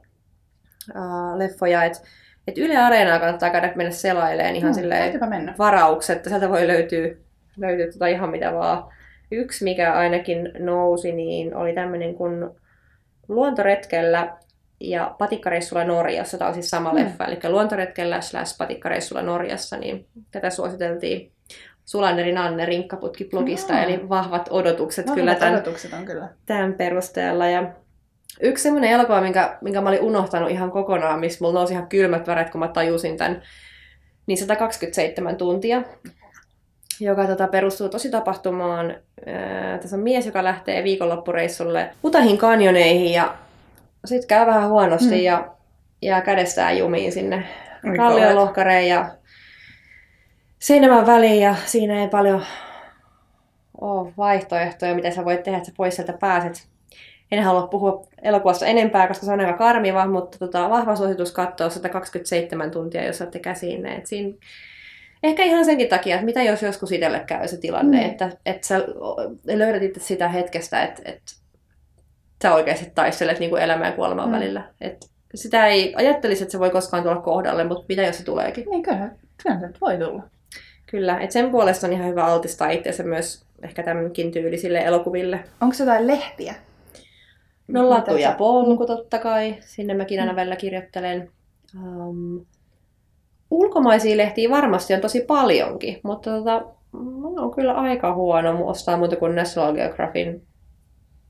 [0.95, 1.85] ää, leffoja.
[1.85, 2.03] Et,
[2.49, 6.25] et Yle Areenaa kannattaa käydä mennä selailemaan ihan mm, silleen varaukset.
[6.25, 7.09] Sieltä voi löytyä,
[7.57, 8.85] löytyä tota ihan mitä vaan.
[9.31, 12.51] Yksi, mikä ainakin nousi, niin oli tämmöinen kuin
[13.29, 14.37] Luontoretkellä
[14.81, 16.39] ja patikkareissulla Norjassa.
[16.39, 16.99] Tämä on siis sama mm.
[16.99, 21.33] leffa, eli Luontoretkellä slash patikkareissulla Norjassa, niin tätä suositeltiin
[21.89, 23.83] Sulanderin Anne Rinkkaputki-blogista, no.
[23.83, 27.47] eli vahvat odotukset vahvat kyllä tämän, odotukset on kyllä tämän perusteella.
[27.47, 27.73] Ja
[28.41, 32.27] yksi semmoinen elokuva, minkä, minkä mä olin unohtanut ihan kokonaan, missä mulla nousi ihan kylmät
[32.27, 33.43] väret, kun mä tajusin tämän,
[34.27, 35.83] niin 127 tuntia
[37.01, 38.97] joka tota, perustuu tosi tapahtumaan.
[39.27, 43.35] Ää, tässä on mies, joka lähtee viikonloppureissulle Utahin kanjoneihin ja
[44.05, 45.25] sitten käy vähän huonosti hmm.
[45.25, 45.49] ja
[46.03, 47.45] jää kädestään jumiin sinne
[47.97, 49.18] kalliolohkareen ja
[50.59, 52.43] seinämän väliin ja siinä ei paljon
[53.81, 56.69] ole vaihtoehtoja, mitä sä voit tehdä, että sä pois sieltä pääset.
[57.33, 61.71] En halua puhua elokuvasta enempää, koska se on aika karmiva, mutta tota, vahva suositus katsoa
[61.71, 64.01] 127 tuntia, jos saatte käsiin ne.
[64.05, 64.35] siinä
[65.23, 68.11] Ehkä ihan senkin takia, että mitä jos joskus itselle käy se tilanne, mm.
[68.11, 68.79] että, että sä
[69.45, 71.33] löydät itse sitä hetkestä, että, että
[72.43, 74.35] sä oikeasti taistelet niin kuin elämän ja kuoleman mm.
[74.35, 74.63] välillä.
[74.81, 78.65] Että sitä ei ajattelisi, että se voi koskaan tulla kohdalle, mutta mitä jos se tuleekin?
[78.71, 79.11] Niin kyllä,
[79.43, 80.23] kyllä se voi tulla.
[80.91, 85.41] Kyllä, että sen puolesta on ihan hyvä altistaa itseänsä myös ehkä tämänkin tyylisille elokuville.
[85.61, 86.55] Onko se jotain lehtiä?
[87.69, 90.37] No Latu ja Polku totta kai, sinne mäkin aina mm.
[90.37, 91.31] välillä kirjoittelen.
[91.75, 92.47] Um,
[93.51, 96.65] ulkomaisia lehtiä varmasti on tosi paljonkin, mutta tota,
[97.37, 100.43] on kyllä aika huono ostaa muuta kuin National Geographicin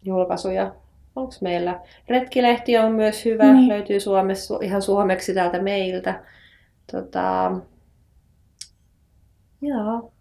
[0.05, 0.73] julkaisuja.
[1.17, 1.81] Onko meillä?
[2.09, 3.69] Retkilehti on myös hyvä, niin.
[3.69, 6.23] löytyy Suomessa, ihan suomeksi täältä meiltä.
[6.93, 7.53] Tota,
[9.63, 10.13] joo.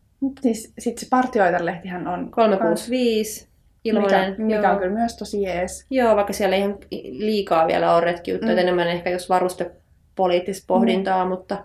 [0.42, 2.32] Siis, Sitten se partioitan lehtihän on...
[2.32, 3.48] 365.
[3.84, 4.32] ilmainen.
[4.32, 4.72] Mikä, mikä joo.
[4.72, 5.86] on kyllä myös tosi jees.
[5.90, 6.78] Joo, vaikka siellä ei ihan
[7.12, 8.52] liikaa vielä ole retkiyttä, Mm.
[8.52, 8.58] mm.
[8.58, 9.72] enemmän ehkä jos varuste
[10.16, 11.30] poliittista pohdintaa, mm.
[11.30, 11.64] mutta...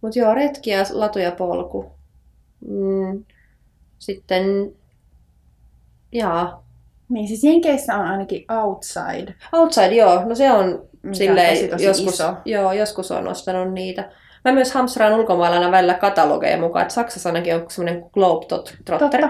[0.00, 1.92] Mutta joo, retki ja latu ja polku.
[2.68, 3.24] Mm.
[3.98, 4.44] Sitten,
[6.12, 6.64] jaa,
[7.08, 12.14] Niin siis Jenkeissä on ainakin Outside, Outside, joo, no se on mikä silleen, on joskus,
[12.14, 12.34] iso.
[12.44, 14.12] Joo, joskus on ostanut niitä.
[14.44, 18.98] Mä myös hamstraan ulkomailla välillä katalogeja mukaan, että Saksassa ainakin on semmoinen Globetrotter.
[18.98, 19.28] Totta.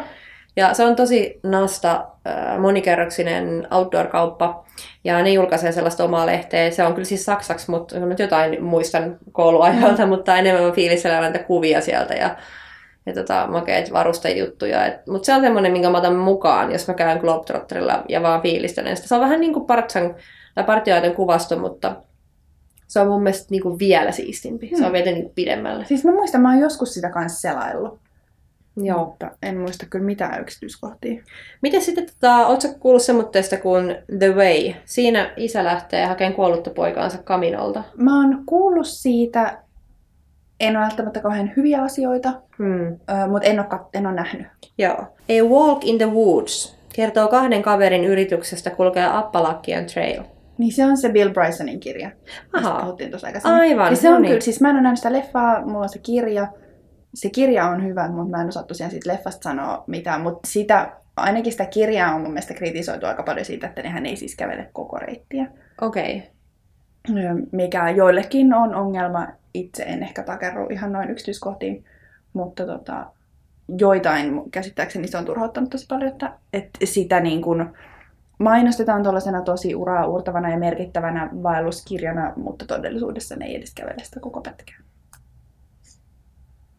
[0.56, 4.64] Ja se on tosi nasta, äh, monikerroksinen outdoor-kauppa.
[5.04, 6.70] Ja ne julkaisee sellaista omaa lehteä.
[6.70, 11.38] Se on kyllä siis saksaksi, mutta mä jotain muistan kouluajoilta, mutta enemmän mä fiilistelen näitä
[11.38, 12.36] kuvia sieltä ja,
[13.06, 14.78] ja tota, makeet varustejuttuja.
[15.08, 18.96] Mutta se on semmoinen, minkä mä otan mukaan, jos mä käyn Globetrotterilla ja vaan fiilistelen
[18.96, 19.08] sitä.
[19.08, 20.14] Se on vähän niin kuin partsan
[20.54, 21.96] tai partioiden kuvasto, mutta
[22.92, 24.68] se on mun mielestä niin kuin vielä siistimpi.
[24.68, 24.92] Se on Hmm.
[24.92, 25.84] vielä niin kuin pidemmälle.
[25.84, 27.98] Siis mä muistan, mä oon joskus sitä kanssa selaillut.
[28.76, 29.04] Joo.
[29.04, 31.22] Mutta en muista kyllä mitään yksityiskohtia.
[31.62, 34.72] Miten sitten, tota, ootko kuullut semmoitteesta kuin The Way?
[34.84, 37.82] Siinä isä lähtee hakemaan kuollutta poikaansa kaminolta.
[37.96, 39.58] Mä oon kuullut siitä,
[40.60, 42.98] en ole välttämättä kauhean hyviä asioita, Hmm.
[43.30, 44.46] mutta en ole, en ole nähnyt.
[44.78, 44.96] Joo.
[45.30, 50.22] A Walk in the Woods kertoo kahden kaverin yrityksestä kulkea Appalachian Trail.
[50.58, 52.10] Niin se on se Bill Brysonin kirja,
[52.52, 53.60] mistä puhuttiin tuossa aikaisemmin.
[53.60, 54.30] Aivan, Ja se no on niin.
[54.30, 56.48] kyllä, siis mä en ole nähnyt sitä leffaa, mulla on se kirja.
[57.14, 60.20] Se kirja on hyvä, mutta mä en osaa tosiaan siitä leffasta sanoa mitään.
[60.20, 64.16] Mutta sitä, ainakin sitä kirjaa on mun mielestä kritisoitu aika paljon siitä, että nehän ei
[64.16, 65.46] siis kävele koko reittiä.
[65.80, 66.22] Okei.
[67.10, 67.46] Okay.
[67.52, 69.28] Mikä joillekin on ongelma.
[69.54, 71.84] Itse en ehkä takerru ihan noin yksityiskohtiin,
[72.32, 73.06] mutta tota,
[73.78, 77.66] joitain käsittääkseni se on turhauttanut tosi paljon, että, että sitä niin kuin
[78.38, 84.20] mainostetaan tuollaisena tosi uraa uurtavana ja merkittävänä vaelluskirjana, mutta todellisuudessa ne ei edes kävele sitä
[84.20, 84.76] koko pätkää.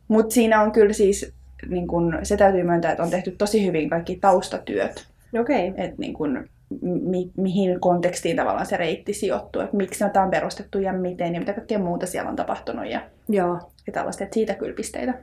[0.08, 1.34] Mutta siinä on kyllä siis,
[1.70, 5.08] niin kun, se täytyy myöntää, että on tehty tosi hyvin kaikki taustatyöt,
[5.40, 5.70] Okei.
[5.70, 5.86] Okay.
[5.86, 6.50] että niin kun,
[6.82, 11.40] mi, mihin kontekstiin tavallaan se reitti sijoittuu, että miksi tämä on perustettu ja miten ja
[11.40, 13.60] mitä kaikkea muuta siellä on tapahtunut ja, Joo.
[13.88, 15.14] ja tällaista, että siitä kyllä pisteitä.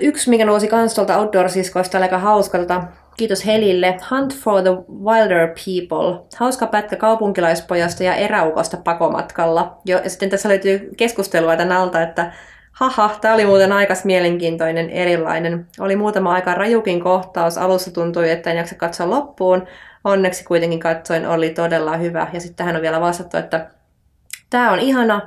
[0.00, 2.84] Yksi, mikä nousi kans tuolta Outdoor-siskoista, oli aika hauskalta.
[3.16, 3.98] Kiitos Helille.
[4.10, 4.70] Hunt for the
[5.04, 6.26] Wilder People.
[6.36, 9.80] Hauska pätkä kaupunkilaispojasta ja eräukosta pakomatkalla.
[9.84, 12.32] Jo, ja sitten tässä löytyy keskustelua tämän alta, että
[12.72, 15.66] haha, tämä oli muuten aikas mielenkiintoinen, erilainen.
[15.80, 17.58] Oli muutama aika rajukin kohtaus.
[17.58, 19.66] Alussa tuntui, että en jaksa katsoa loppuun.
[20.04, 22.26] Onneksi kuitenkin katsoin, oli todella hyvä.
[22.32, 23.70] Ja sitten tähän on vielä vastattu, että
[24.50, 25.20] tämä on ihana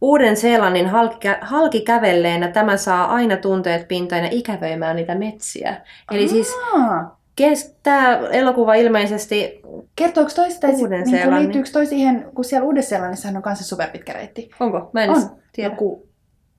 [0.00, 5.76] Uuden-Seelannin halki, halkikävelleenä tämä saa aina tunteet pintaan ja ikävöimään niitä metsiä.
[6.10, 9.60] Eli siis Aa, kes, tämä elokuva ilmeisesti,
[9.96, 14.50] kertooko toi sitä, niin liittyykö toi siihen, kun siellä Uudessa-Seelannissa on kanssa superpitkä reitti?
[14.60, 14.90] onko?
[14.92, 15.30] Mä en On.
[15.52, 15.70] tiedä.
[15.70, 16.08] Joku,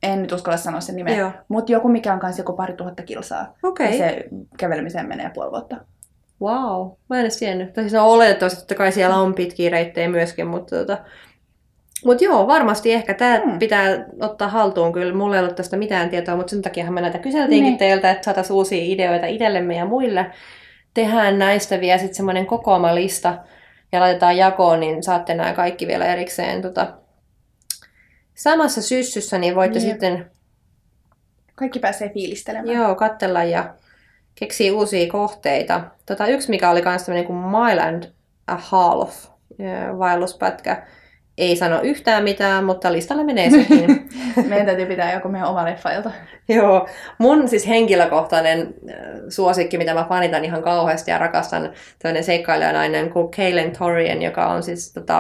[0.03, 3.53] en nyt uskalla sanoa sen nimeä, mutta joku mikä on kanssa joku pari tuhatta kilsaa.
[3.63, 3.85] Okei.
[3.99, 4.23] Ja se
[4.57, 5.75] kävelemiseen menee puoli vuotta.
[6.41, 6.91] Wow.
[7.09, 7.73] Mä en edes tiennyt.
[7.73, 10.97] Tai siis on oletettavasti, että kai siellä on pitkiä reittejä myöskin, mutta tota...
[12.05, 13.49] Mut joo, varmasti ehkä tämä Hmm.
[13.49, 13.59] hmm.
[13.59, 15.13] pitää ottaa haltuun kyllä.
[15.13, 17.77] Mulla ei ollut tästä mitään tietoa, mutta sen takia me näitä kyseltiinkin Niin.
[17.77, 20.25] teiltä, että saataisiin uusia ideoita itsellemme ja muille.
[20.95, 23.38] Tehdään näistä vielä sitten semmoinen kokoama lista
[23.91, 26.93] ja laitetaan jakoon, niin saatte nämä kaikki vielä erikseen tota,
[28.36, 29.88] samassa syssyssä, niin voitte Jep.
[29.88, 30.31] sitten
[31.55, 32.75] Kaikki pääsee fiilistelemään.
[32.75, 33.73] Joo, katsella ja
[34.36, 35.81] keksii uusia kohteita.
[36.05, 38.03] Tota, yksi, mikä oli myös tämmöinen kuin Mile and
[38.47, 39.25] a Half
[39.99, 40.88] vaelluspätkä.
[41.38, 44.10] Ei sano yhtään mitään, mutta listalle menee sekin.
[44.50, 46.12] Meidän täytyy pitää joku meidän oma leffailta.
[46.48, 48.95] Joo, mun siis henkilökohtainen äh,
[49.30, 54.63] suosikki, mitä mä fanitan ihan kauheasti ja rakastan, tämmöinen seikkailijanainen kuin Kaylen Torrien, joka on
[54.63, 55.17] siis tota,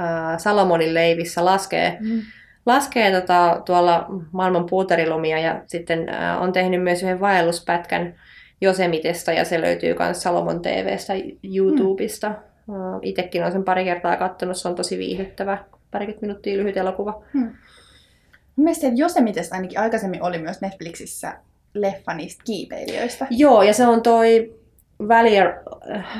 [0.00, 1.98] äh, Salomonin leivissä, laskee
[2.66, 8.14] laskee tota, tuolla maailman puuterilumia ja sitten ää, on tehnyt myös yhden vaelluspätkän
[8.60, 11.12] Josemitesta ja se löytyy myös Salomon TVstä
[11.54, 12.28] YouTubesta.
[12.28, 12.34] Mm.
[13.02, 15.58] Itekin olen sen pari kertaa katsonut, se on tosi viihdyttävä.
[15.90, 17.22] Parikymmentä minuuttia lyhyt elokuva.
[18.56, 21.32] Mielestäni, että Josemitesta ainakin aikaisemmin oli myös Netflixissä
[21.74, 23.26] leffa niistä kiipeilijöistä.
[23.30, 24.54] Joo, ja se on toi
[25.08, 25.44] Valley,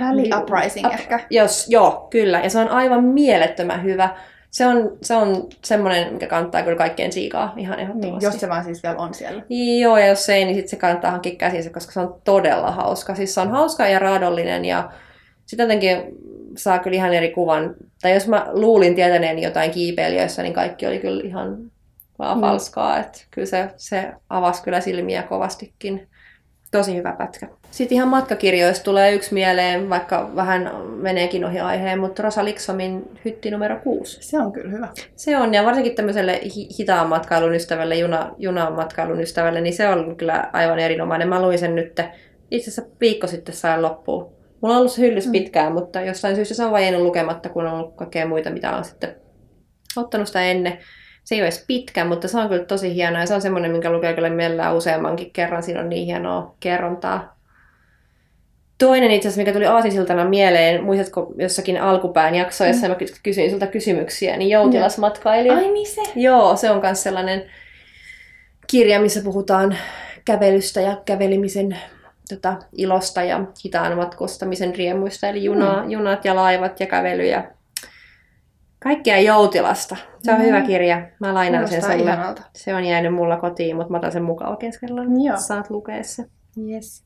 [0.00, 1.20] Valley Uprising Up- ehkä.
[1.30, 2.40] Jos, joo, kyllä.
[2.40, 4.16] Ja se on aivan mielettömän hyvä.
[4.50, 8.24] Se on, se on semmoinen, mikä kannattaa kyllä kaikkeen siikaa ihan Niin, ehdottomasti.
[8.26, 9.42] jos se vaan siis vielä on siellä.
[9.80, 13.14] Joo, ja jos ei, niin sitten se kannattaa hankkia käsissä, koska se on todella hauska.
[13.14, 14.90] Siis se on hauska ja raadollinen ja
[15.46, 16.02] sitten jotenkin
[16.57, 17.75] saa kyllä ihan eri kuvan.
[18.03, 21.59] Tai jos mä luulin tietäneeni jotain kiipeilijöissä, niin kaikki oli kyllä ihan
[22.19, 22.40] vaan Mm.
[22.40, 22.99] falskaa.
[22.99, 26.09] Että kyllä se, se avasi kyllä silmiä kovastikin.
[26.71, 27.49] Tosi hyvä pätkä.
[27.71, 33.51] Sitten ihan matkakirjoista tulee yksi mieleen, vaikka vähän meneekin ohi aiheen, mutta Rosa Liksomin hytti
[33.51, 34.19] numero 6.
[34.23, 34.88] Se on kyllä hyvä.
[35.17, 36.40] Se on, ja varsinkin tämmöiselle
[36.79, 41.29] hitaan matkailun ystävälle, juna, junan matkailun ystävälle, niin se on kyllä aivan erinomainen.
[41.29, 42.01] Mä luin sen nyt
[42.51, 44.33] itse asiassa viikko sitten sain loppuun.
[44.61, 45.33] Mulla on ollut se hyllys mm.
[45.33, 48.85] pitkään, mutta jostain syystä se on vajennut lukematta, kun on ollut kaikkea muita, mitä on
[48.85, 49.17] sitten
[49.97, 50.79] ottanut sitä ennen.
[51.25, 53.71] Se ei ole edes pitkä, mutta se on kyllä tosi hienoa ja se on semmoinen,
[53.71, 55.62] minkä lukee kyllä mielellään useammankin kerran.
[55.62, 57.35] Siinä on niin hienoa kerrontaa.
[58.79, 62.90] Toinen itse asiassa, mikä tuli aasinsiltana mieleen, muistatko jossakin alkupään jaksoissa, mm.
[62.90, 65.55] mä kysyin sulta kysymyksiä, niin Joutilasmatkailija.
[65.55, 66.03] Ai niin se?
[66.17, 67.45] Joo, se on myös sellainen
[68.67, 69.79] kirja, missä puhutaan
[70.25, 71.79] kävelystä ja kävelimisen
[72.29, 75.91] tota, ilosta ja hitaan matkustamisen riemuista, eli juna, mm.
[75.91, 77.51] junat ja laivat ja kävely ja
[78.79, 79.97] kaikkea joutilasta.
[80.23, 80.45] Se on mm.
[80.45, 81.09] hyvä kirja.
[81.21, 81.97] Mä lainaan sen sulle.
[81.97, 82.43] Ihanalta.
[82.57, 85.03] Se on jäänyt mulla kotiin, mutta mä otan sen mukaan keskellä.
[85.25, 85.37] Joo.
[85.37, 86.25] Saat lukea se.
[86.69, 87.05] Yes.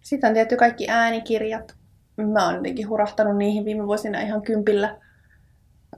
[0.00, 1.74] Sitten on tietty kaikki äänikirjat.
[2.16, 4.96] Mä oon jotenkin hurahtanut niihin viime vuosina ihan kympillä.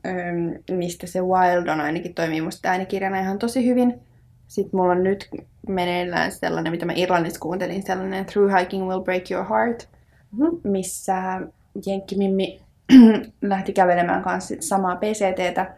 [0.07, 4.01] Öm, mistä se Wild on ainakin toimii musta äänikirjana ihan tosi hyvin.
[4.51, 5.29] Sitten mulla on nyt
[5.69, 9.89] meneillään sellainen, mitä mä Irlannissa kuuntelin, sellainen Through Hiking Will Break Your Heart,
[10.33, 10.71] mm-hmm.
[10.71, 11.41] missä
[11.87, 12.61] Jenkkimimmi
[13.43, 15.75] lähti kävelemään kanssa samaa PCTtä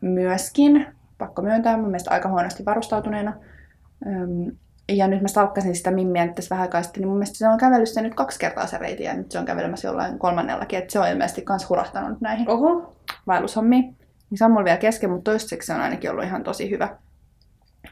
[0.00, 0.86] myöskin,
[1.18, 3.32] pakko myöntää, mun mielestä aika huonosti varustautuneena.
[4.88, 7.48] Ja nyt mä stalkkasin sitä Mimmiä nyt tässä vähän aikaa sitten, niin mun mielestä se
[7.48, 10.78] on kävellyt sen nyt kaksi kertaa se reiti, ja nyt se on kävelemässä jollain kolmannellakin,
[10.78, 12.94] että se on ilmeisesti myös hurahtanut näihin Oho.
[13.26, 13.96] vaellushommiin.
[14.30, 16.96] Niin se on mulla vielä kesken, mutta toistaiseksi se on ainakin ollut ihan tosi hyvä.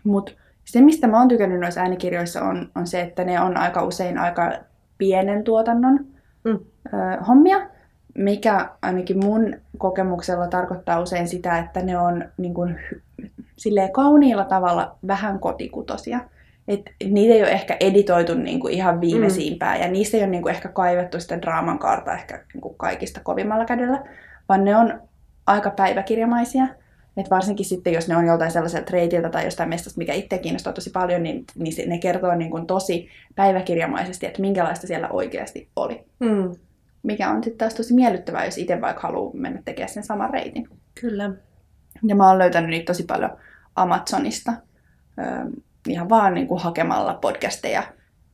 [0.04, 0.32] Mutta
[0.64, 4.18] se, mistä mä oon tykännyt noissa äänikirjoissa, on, on se, että ne on aika usein
[4.18, 4.52] aika
[4.98, 6.06] pienen tuotannon
[6.44, 6.58] mm.
[6.86, 7.68] ö, hommia,
[8.14, 12.76] mikä ainakin mun kokemuksella tarkoittaa usein sitä, että ne on niin kun,
[13.56, 16.20] silleen kauniilla tavalla vähän kotikutosia.
[16.68, 19.82] Et niitä ei ole ehkä editoitu niin kuin ihan viimeisimpään mm.
[19.82, 23.20] ja niistä ei ole niin kuin ehkä kaivettu sitä draaman kaarta ehkä niin kuin kaikista
[23.22, 24.04] kovimmalla kädellä,
[24.48, 25.00] vaan ne on
[25.46, 26.66] aika päiväkirjamaisia.
[27.18, 30.72] Et varsinkin sitten, jos ne on joltain sellaiselta reitiltä tai jostain mestasta, mikä itse kiinnostaa
[30.72, 36.04] tosi paljon, niin, niin ne kertoo niin kuin tosi päiväkirjamaisesti, että minkälaista siellä oikeasti oli.
[36.18, 36.54] Mm.
[37.02, 40.68] Mikä on sitten taas tosi miellyttävää, jos itse vaikka haluaa mennä tekemään sen saman reitin.
[41.00, 41.30] Kyllä.
[42.06, 43.30] Ja mä oon löytänyt niitä tosi paljon
[43.76, 44.52] Amazonista.
[45.88, 47.82] ihan vaan niin kuin hakemalla podcasteja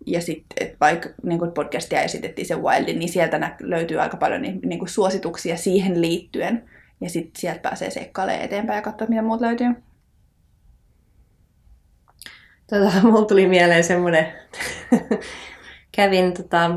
[0.07, 4.61] ja sitten vaikka niin kuin podcastia esitettiin se Wildin, niin sieltä löytyy aika paljon niin,
[4.65, 6.71] niin kuin suosituksia siihen liittyen.
[7.01, 9.69] Ja sitten sieltä pääsee seikkailemaan eteenpäin ja katsoa, mitä muut löytyy.
[12.71, 14.33] Tota, mulla tuli mieleen semmoinen,
[15.97, 16.71] kävin tota,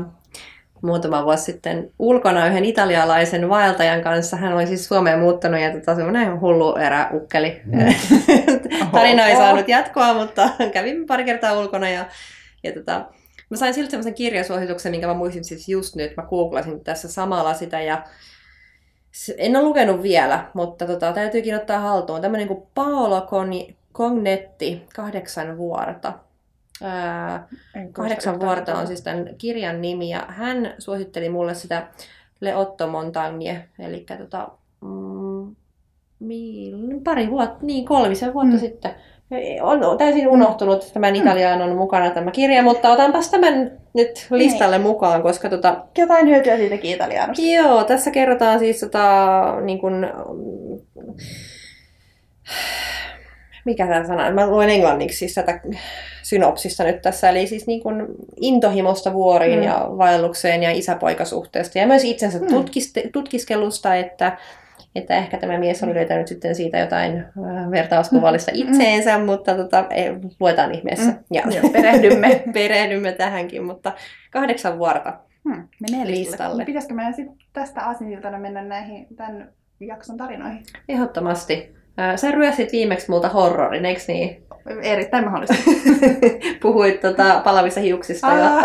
[0.82, 4.36] muutama vuosi sitten ulkona yhden italialaisen vaeltajan kanssa.
[4.36, 7.60] Hän oli siis Suomeen muuttanut ja tota, semmoinen hullu eräukkeli.
[7.64, 7.94] Mm.
[8.92, 12.06] Tarina ei saanut jatkoa, mutta kävin pari kertaa ulkona ja,
[12.62, 13.06] ja tota,
[13.50, 16.16] mä sain silti semmoisen kirjasuosituksen, minkä mä muistin siis just nyt.
[16.16, 18.04] Mä googlasin tässä samalla sitä ja
[19.38, 22.20] en ole lukenut vielä, mutta tota, täytyykin ottaa haltuun.
[22.20, 23.28] Tämmöinen kuin Paolo
[23.94, 26.12] Cognetti, kahdeksan vuorta.
[26.82, 27.48] Ää,
[27.92, 31.86] kahdeksan vuorta on siis tämän kirjan nimi, ja hän suositteli mulle sitä
[32.40, 34.48] Le Otto Montagne, eli tota,
[34.80, 35.54] mm,
[37.04, 38.60] pari vuotta, niin kolmisen vuotta mm.
[38.60, 38.94] sitten
[39.62, 44.78] on täysin unohtunut, että tämän Italiaan on mukana tämä kirja, mutta otanpas tämän nyt listalle
[44.78, 44.86] niin.
[44.86, 45.84] mukaan, koska tota...
[45.98, 47.42] Jotain hyötyä siitäkin italianosta.
[47.42, 50.06] Joo, tässä kerrotaan siis tota, niin kuin,
[53.64, 55.60] mikä tämä sana, mä luen englanniksi siis tätä
[56.22, 58.06] synopsista nyt tässä, eli siis niin kuin
[58.40, 59.64] intohimosta vuoriin mm.
[59.64, 62.64] ja vaellukseen ja isäpoikasuhteesta ja myös itsensä mm.
[63.12, 64.38] tutkiskelusta, että
[64.98, 68.58] että ehkä tämä mies oli löytänyt sitten siitä jotain äh, vertauskuvallista mm.
[68.58, 71.10] itseensä, mutta tota, ei, luetaan ihmeessä.
[71.10, 71.18] Mm.
[71.32, 72.42] Ja Joo, perehdymme.
[72.54, 73.92] perehdymme tähänkin, mutta
[74.30, 76.64] kahdeksan vuorta hmm, menee listalle.
[76.64, 80.62] Pitäisikö meidän sitten tästä aasinsiltana mennä näihin tämän jakson tarinoihin?
[80.88, 81.74] Ehdottomasti.
[81.98, 84.48] Äh, sä ryösit viimeksi multa horrorin, eikö niin?
[84.82, 85.56] Erittäin mahdollista.
[86.62, 88.62] Puhuit tota, palavissa hiuksista ja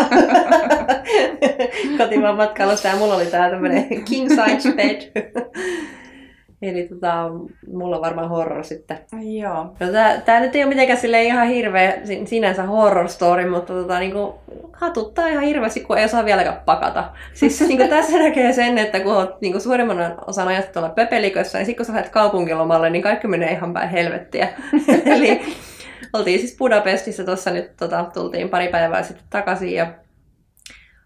[1.98, 5.32] kotimaan matkailusta ja mulla oli tää tämmönen king size bed.
[6.68, 7.30] Eli tota,
[7.72, 8.98] mulla on varmaan horror sitten.
[9.40, 9.64] Joo.
[9.80, 13.98] No, tää, tää nyt ei ole mitenkään sille ihan hirveä sinänsä horror story, mutta tota,
[13.98, 14.34] niinku,
[14.72, 17.10] hatuttaa ihan hirveästi, kun ei osaa vieläkään pakata.
[17.34, 21.66] Siis niinku, tässä näkee sen, että kun oot niinku, suurimman osan ajasta tuolla pöpelikössä, niin
[21.66, 24.48] sitten kun sä lähdet kaupunkilomalle, niin kaikki menee ihan päin helvettiä.
[25.16, 25.40] Eli
[26.12, 29.86] oltiin siis Budapestissa tuossa nyt, tota, tultiin pari päivää sitten takaisin ja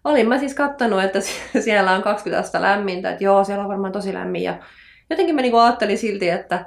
[0.03, 1.19] olin mä siis kattonut, että
[1.65, 4.57] siellä on 20 astetta lämmintä, että joo, siellä on varmaan tosi lämmin ja
[5.09, 6.65] jotenkin mä niinku ajattelin silti, että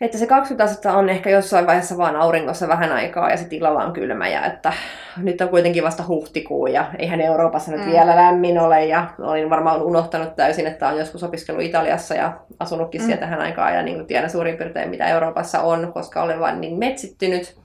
[0.00, 3.84] Että se 20 astetta on ehkä jossain vaiheessa vaan auringossa vähän aikaa ja sitten illalla
[3.84, 4.72] on kylmä ja että
[5.16, 7.90] nyt on kuitenkin vasta huhtikuu ja eihän Euroopassa nyt mm.
[7.90, 13.00] vielä lämmin ole ja olin varmaan unohtanut täysin, että olen joskus opiskellut Italiassa ja asunutkin
[13.00, 13.04] mm.
[13.04, 16.60] siellä tähän aikaan ja niin kuin tiedän suurin piirtein mitä Euroopassa on, koska olen vain
[16.60, 17.56] niin metsittynyt.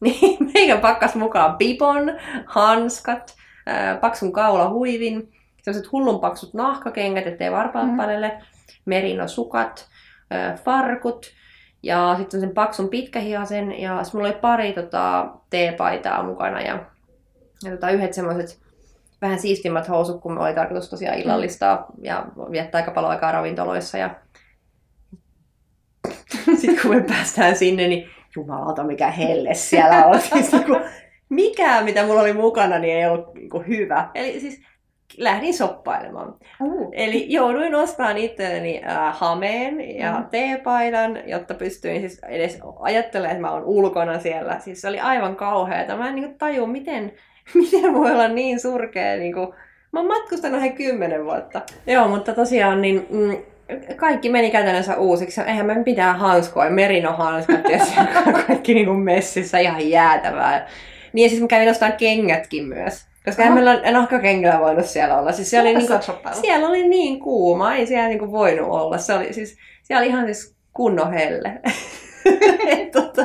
[0.00, 2.12] Niin meidän pakkas mukaan pipon,
[2.46, 3.34] hanskat,
[4.00, 7.96] paksun kaulahuivin, sellaiset hullun paksut nahkakengät, ettei varpaat mm.
[7.96, 8.42] palelle,
[8.84, 9.88] merinosukat,
[10.64, 11.26] farkut
[11.82, 16.84] ja sitten sen paksun pitkähihasen ja sitten mulla oli pari tota, teepaitaa mukana ja,
[17.64, 18.60] ja tota, yhdet semmoiset
[19.22, 21.22] vähän siistimmät housut, kun me oli tarkoitus tosiaan mm.
[21.22, 24.10] illallistaa ja viettää aika paljon aikaa ravintoloissa ja
[26.60, 30.20] sitten kun me päästään sinne, niin jumalauta mikä helle siellä on.
[30.32, 30.80] Siis, niin kuin,
[31.28, 34.10] mikään, mitä mulla oli mukana, niin ei ollut niin kuin, hyvä.
[34.14, 34.62] Eli siis
[35.16, 36.34] lähdin soppailemaan.
[36.62, 36.88] Uh.
[36.92, 40.24] Eli jouduin ostamaan itselleni äh, hameen ja mm.
[40.30, 44.58] teepaidan, jotta pystyin siis edes ajattelemaan, että mä oon ulkona siellä.
[44.58, 45.96] Siis se oli aivan kauheaa.
[45.96, 47.12] Mä en niin taju, miten,
[47.54, 49.16] miten voi olla niin surkea.
[49.16, 49.48] Niin kuin...
[49.92, 51.62] Mä oon matkustanut ihan kymmenen vuotta.
[51.86, 53.36] Joo, mutta tosiaan niin, mm,
[53.96, 55.40] kaikki meni käytännössä uusiksi.
[55.40, 57.78] Eihän me mitään hanskoja, merinohanskat ja
[58.46, 60.68] kaikki niin kuin messissä ihan jäätävää.
[61.12, 63.07] Niin ja siis mä kävin ostamaan kengätkin myös.
[63.28, 65.32] Koska eihän meillä en kengillä voinut siellä olla.
[65.32, 65.94] Siis siellä, oli niinku,
[66.40, 68.98] siellä oli niin kuuma, ei siellä niinku voinut olla.
[68.98, 71.60] Se oli, siis, siellä oli ihan siis kunnon helle.
[72.78, 73.22] et, tota,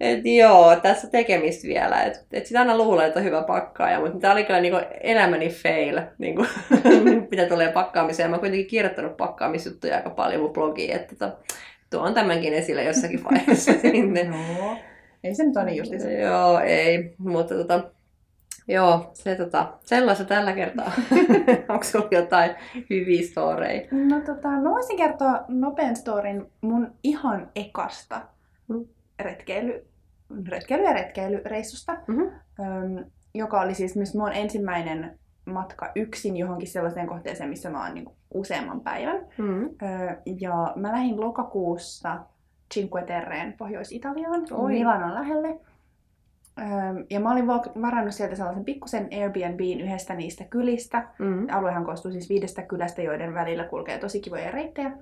[0.00, 2.02] et joo, tässä tekemistä vielä.
[2.02, 5.48] Et, et sitä aina luulee, että on hyvä pakkaaja, mutta tämä oli kyllä niinku elämäni
[5.48, 6.46] fail, niinku,
[7.30, 8.30] mitä tulee pakkaamiseen.
[8.30, 11.36] Mä oon kuitenkin kirjoittanut pakkaamisjuttuja aika paljon mun blogiin, että tota,
[11.90, 14.20] tuon tämänkin esille jossakin vaiheessa sinne.
[14.20, 14.76] Joo.
[15.24, 17.14] Ei se nyt ole niin Joo, ei.
[17.18, 17.80] Mutta tota,
[18.68, 20.92] Joo, se tota, sellaista tällä kertaa.
[21.68, 22.50] Onko sinulla jotain
[22.90, 23.88] hyviä storeja?
[23.90, 28.20] No tota, mä voisin kertoa nopean storin mun ihan ekasta
[29.20, 29.86] retkeily,
[30.48, 32.30] retkeily- ja retkeilyreissusta, mm-hmm.
[32.60, 33.04] Öm,
[33.34, 38.10] joka oli siis myös mun ensimmäinen matka yksin johonkin sellaiseen kohteeseen, missä mä oon niin
[38.34, 39.26] useamman päivän.
[39.38, 39.76] Mm-hmm.
[40.40, 42.18] Ja mä lähdin lokakuussa
[42.74, 45.60] Cinque Terreen Pohjois-Italiaan, Milanon lähelle.
[47.10, 47.46] Ja mä olin
[47.82, 51.08] varannut sieltä sellaisen pikkusen Airbnbin yhdestä niistä kylistä.
[51.18, 51.46] Mm.
[51.50, 54.92] Aluehan koostuu siis viidestä kylästä, joiden välillä kulkee tosi kivoja reittejä.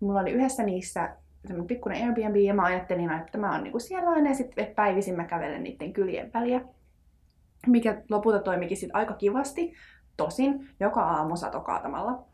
[0.00, 1.10] Mulla oli yhdessä niissä
[1.44, 5.16] semmoinen pikkuinen Airbnb ja mä ajattelin, että mä oon niinku siellä aina ja sitten päivisin
[5.16, 6.60] mä kävelen niiden kyljen väliä.
[7.66, 9.72] Mikä lopulta toimikin sitten aika kivasti.
[10.16, 12.24] Tosin joka aamu sato kaatamalla.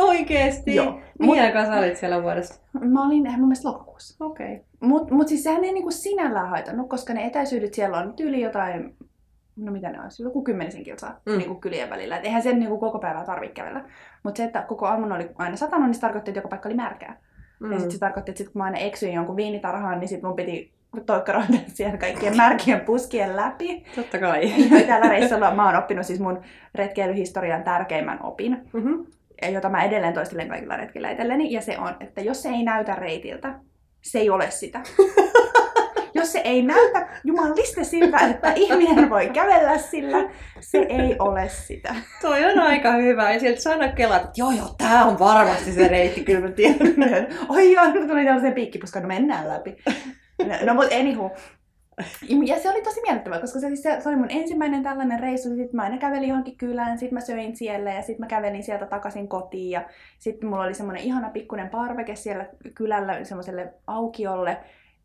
[0.00, 0.74] Oikeesti?
[0.74, 1.00] Joo.
[1.18, 2.60] Mihin aikaan sä olit siellä vuodesta?
[2.80, 4.24] Mä olin mun mielestä lokakuussa.
[4.24, 4.52] Okei.
[4.52, 4.66] Okay.
[4.80, 8.96] Mutta mut siis sehän ei niinku sinällään haitannut, koska ne etäisyydet siellä on tyyli jotain,
[9.56, 11.38] no mitä ne on, joku kymmenisen kilsaa mm.
[11.38, 12.16] niinku kylien välillä.
[12.16, 13.84] Et eihän sen niinku koko päivää tarvitse kävellä.
[14.22, 16.76] Mutta se, että koko aamun oli aina satanut, niin se tarkoitti, että joka paikka oli
[16.76, 17.20] märkää.
[17.60, 17.72] Mm.
[17.72, 20.36] Ja sitten se tarkoitti, että sit kun mä aina eksyin jonkun viinitarhaan, niin sit mun
[20.36, 23.84] piti toikkaroida siellä kaikkien märkien puskien läpi.
[23.94, 24.52] Totta kai.
[24.80, 26.42] Ja tällä reissulla mä oon oppinut siis mun
[26.74, 29.06] retkeilyhistorian tärkeimmän opin, mm-hmm.
[29.52, 31.52] jota mä edelleen toistelen kaikilla retkillä itselleni.
[31.52, 33.54] Ja se on, että jos se ei näytä reitiltä,
[34.02, 34.80] se ei ole sitä.
[36.14, 41.94] jos se ei näytä jumaliste siltä, että ihminen voi kävellä sillä, se ei ole sitä.
[42.20, 43.32] Toi on aika hyvä.
[43.32, 47.26] Ja sieltä sana kelat, että joo joo, tää on varmasti se reitti, kyllä mä tiedän.
[47.48, 49.76] Oi joo, tuli tällaisen piikkipuskan, no mennään läpi.
[50.38, 51.30] No, no mutta anywho.
[52.46, 55.48] Ja se oli tosi miellyttävää, koska se, siis, se oli mun ensimmäinen tällainen reissu.
[55.48, 58.86] Sitten mä aina kävelin johonkin kylään, sitten mä söin siellä ja sitten mä kävelin sieltä
[58.86, 59.70] takaisin kotiin.
[59.70, 64.56] Ja sitten mulla oli semmoinen ihana pikkuinen parveke siellä kylällä semmoiselle aukiolle.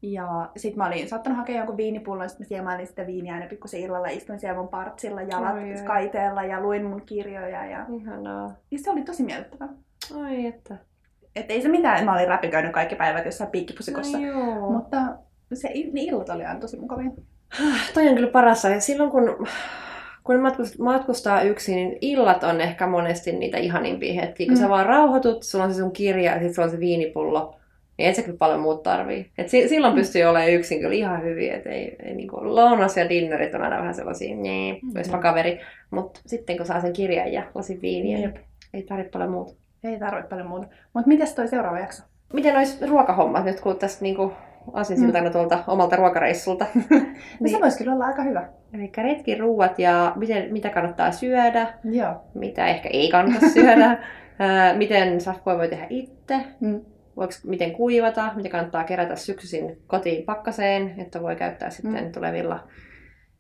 [0.02, 3.80] Ja sitten mä olin saattanut hakea jonkun viinipullon, sitten mä siemailin sitä viiniä aina pikkusen
[3.80, 7.66] illalla, istuin siellä mun partsilla jalat Oi, kaiteella ja luin mun kirjoja.
[7.66, 7.86] Ja...
[7.90, 8.56] Ihanaa.
[8.72, 9.70] Ja se oli tosi miellyttävää.
[10.16, 10.78] Ai että.
[11.40, 14.18] Että ei se mitään, mä olin räpiköinyt kaikki päivät jossain piikkipusikossa.
[14.18, 14.98] No, mutta
[15.54, 17.12] se, ne illat oli aina tosi mukavia.
[17.94, 18.70] Toi on kyllä parassa.
[18.70, 19.48] Ja silloin kun,
[20.24, 20.36] kun
[20.80, 24.48] matkustaa yksin, niin illat on ehkä monesti niitä ihanimpia hetkiä.
[24.48, 24.62] Kun mm.
[24.62, 27.56] sä vaan rauhoitut, sulla on se sun kirja ja sitten sulla on se viinipullo.
[27.98, 29.32] Niin et sä kyllä paljon muut tarvii.
[29.38, 29.98] Et silloin mm.
[29.98, 31.54] pystyy olemaan yksin kyllä ihan hyvin.
[31.54, 34.92] Et ei, ei niinku, lounas ja dinnerit on aina vähän sellaisia, nee, mm.
[34.96, 35.60] olisi kaveri.
[35.90, 38.36] Mutta sitten kun saa sen kirjan ja lasin viiniä, Jep.
[38.74, 39.54] ei tarvitse paljon muuta.
[39.84, 40.68] Ei tarvitse paljon muuta.
[40.94, 42.04] Mutta mitäs toi seuraava jakso?
[42.34, 44.34] Miten olisi ruokahommat nyt, kun tästä niinku
[44.74, 45.32] asinsiltana mm.
[45.32, 46.66] tuolta omalta ruokareissulta?
[47.40, 47.52] niin.
[47.52, 48.50] Se voisi kyllä olla aika hyvä.
[48.74, 52.24] Eli retkiruuat ja miten, mitä kannattaa syödä, Joo.
[52.34, 53.98] mitä ehkä ei kannata syödä,
[54.78, 56.82] miten safkoa voi tehdä itse, mm.
[57.18, 62.12] voiko, miten kuivata, mitä kannattaa kerätä syksyisin kotiin pakkaseen, että voi käyttää sitten mm.
[62.12, 62.68] tulevilla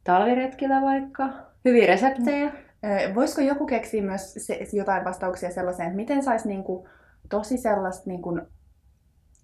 [0.03, 1.29] talviretkillä vaikka.
[1.65, 2.45] Hyviä reseptejä.
[2.45, 2.66] Mm.
[3.15, 6.87] Voisiko joku keksiä myös se, jotain vastauksia sellaiseen, että miten saisi niinku
[7.29, 8.39] tosi sellaista niinku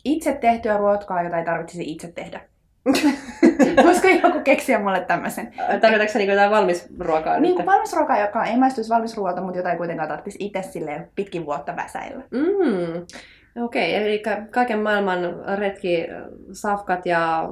[0.05, 2.41] itse tehtyä ruokaa, jota ei tarvitsisi itse tehdä.
[3.85, 5.53] Voisiko joku keksiä mulle tämmöisen?
[5.81, 7.55] Tarkoitatko se niin jotain valmisruokaa Niin nyt?
[7.55, 11.75] kuin valmisruokaa, joka ei maistuisi valmisruoalta, mutta jota ei kuitenkaan tarvitsisi itse silleen pitkin vuotta
[11.75, 12.23] väsäillä.
[12.31, 13.05] Mm.
[13.63, 15.19] Okei, okay, eli kaiken maailman
[15.57, 16.07] retki,
[16.53, 17.49] safkat ja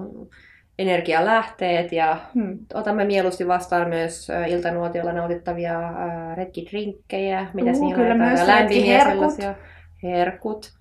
[0.81, 2.57] energialähteet ja Hmm.
[2.73, 9.55] otamme mieluusti vastaan myös iltanuotiolla nautittavia ö, retkidrinkkejä, mitä siinä kyllä myös lämpimiä sellaisia.
[10.03, 10.71] Herkut.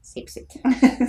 [0.00, 0.48] Sipsit.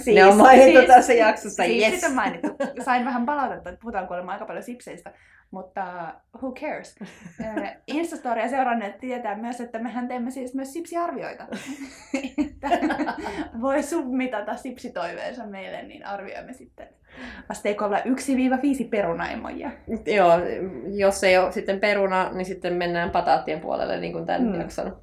[0.02, 2.04] siis, Ne on mainittu tässä jaksossa, Siis yes.
[2.04, 2.48] on mainittu.
[2.86, 5.14] Sain vähän palautetta, että puhutaan kuulemma aika paljon sipseistä,
[5.52, 6.96] mutta who cares?
[7.88, 11.48] Instastoria seuranneet tietää myös, että mehän teemme siis myös sipsiarvioita.
[13.62, 16.88] Voi submitata sipsitoiveensa meille, niin arvioimme sitten
[17.50, 18.02] asteikolla 1-5
[18.90, 19.72] perunaimoja.
[20.06, 20.32] Joo,
[20.98, 24.60] jos ei ole sitten peruna, niin sitten mennään pataattien puolelle, niin kuin tämän Mm.
[24.62, 24.98] jakson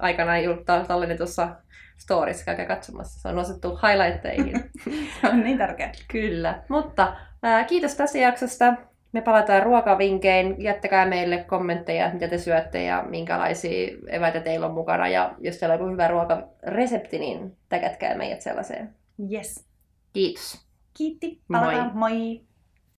[0.00, 1.48] aikana jul- ta- tallennetussa
[1.96, 3.20] storissa käykää katsomassa.
[3.20, 4.64] Se on nostettu highlightteihin.
[5.20, 5.92] Se on niin tärkeä.
[6.12, 6.62] Kyllä.
[6.68, 8.74] Mutta ää, kiitos tästä jaksosta.
[9.12, 10.62] Me palataan ruokavinkein.
[10.62, 15.08] Jättäkää meille kommentteja, mitä te syötte ja minkälaisia eväitä teillä on mukana.
[15.08, 18.94] Ja jos teillä on joku hyvä ruokaresepti, niin täkätkää meidät sellaiseen.
[19.32, 19.66] Yes.
[20.12, 20.67] Kiitos.
[20.98, 21.28] Kiitti.
[21.46, 21.60] Moi.
[21.62, 21.94] Palataan.
[21.94, 22.47] Moi.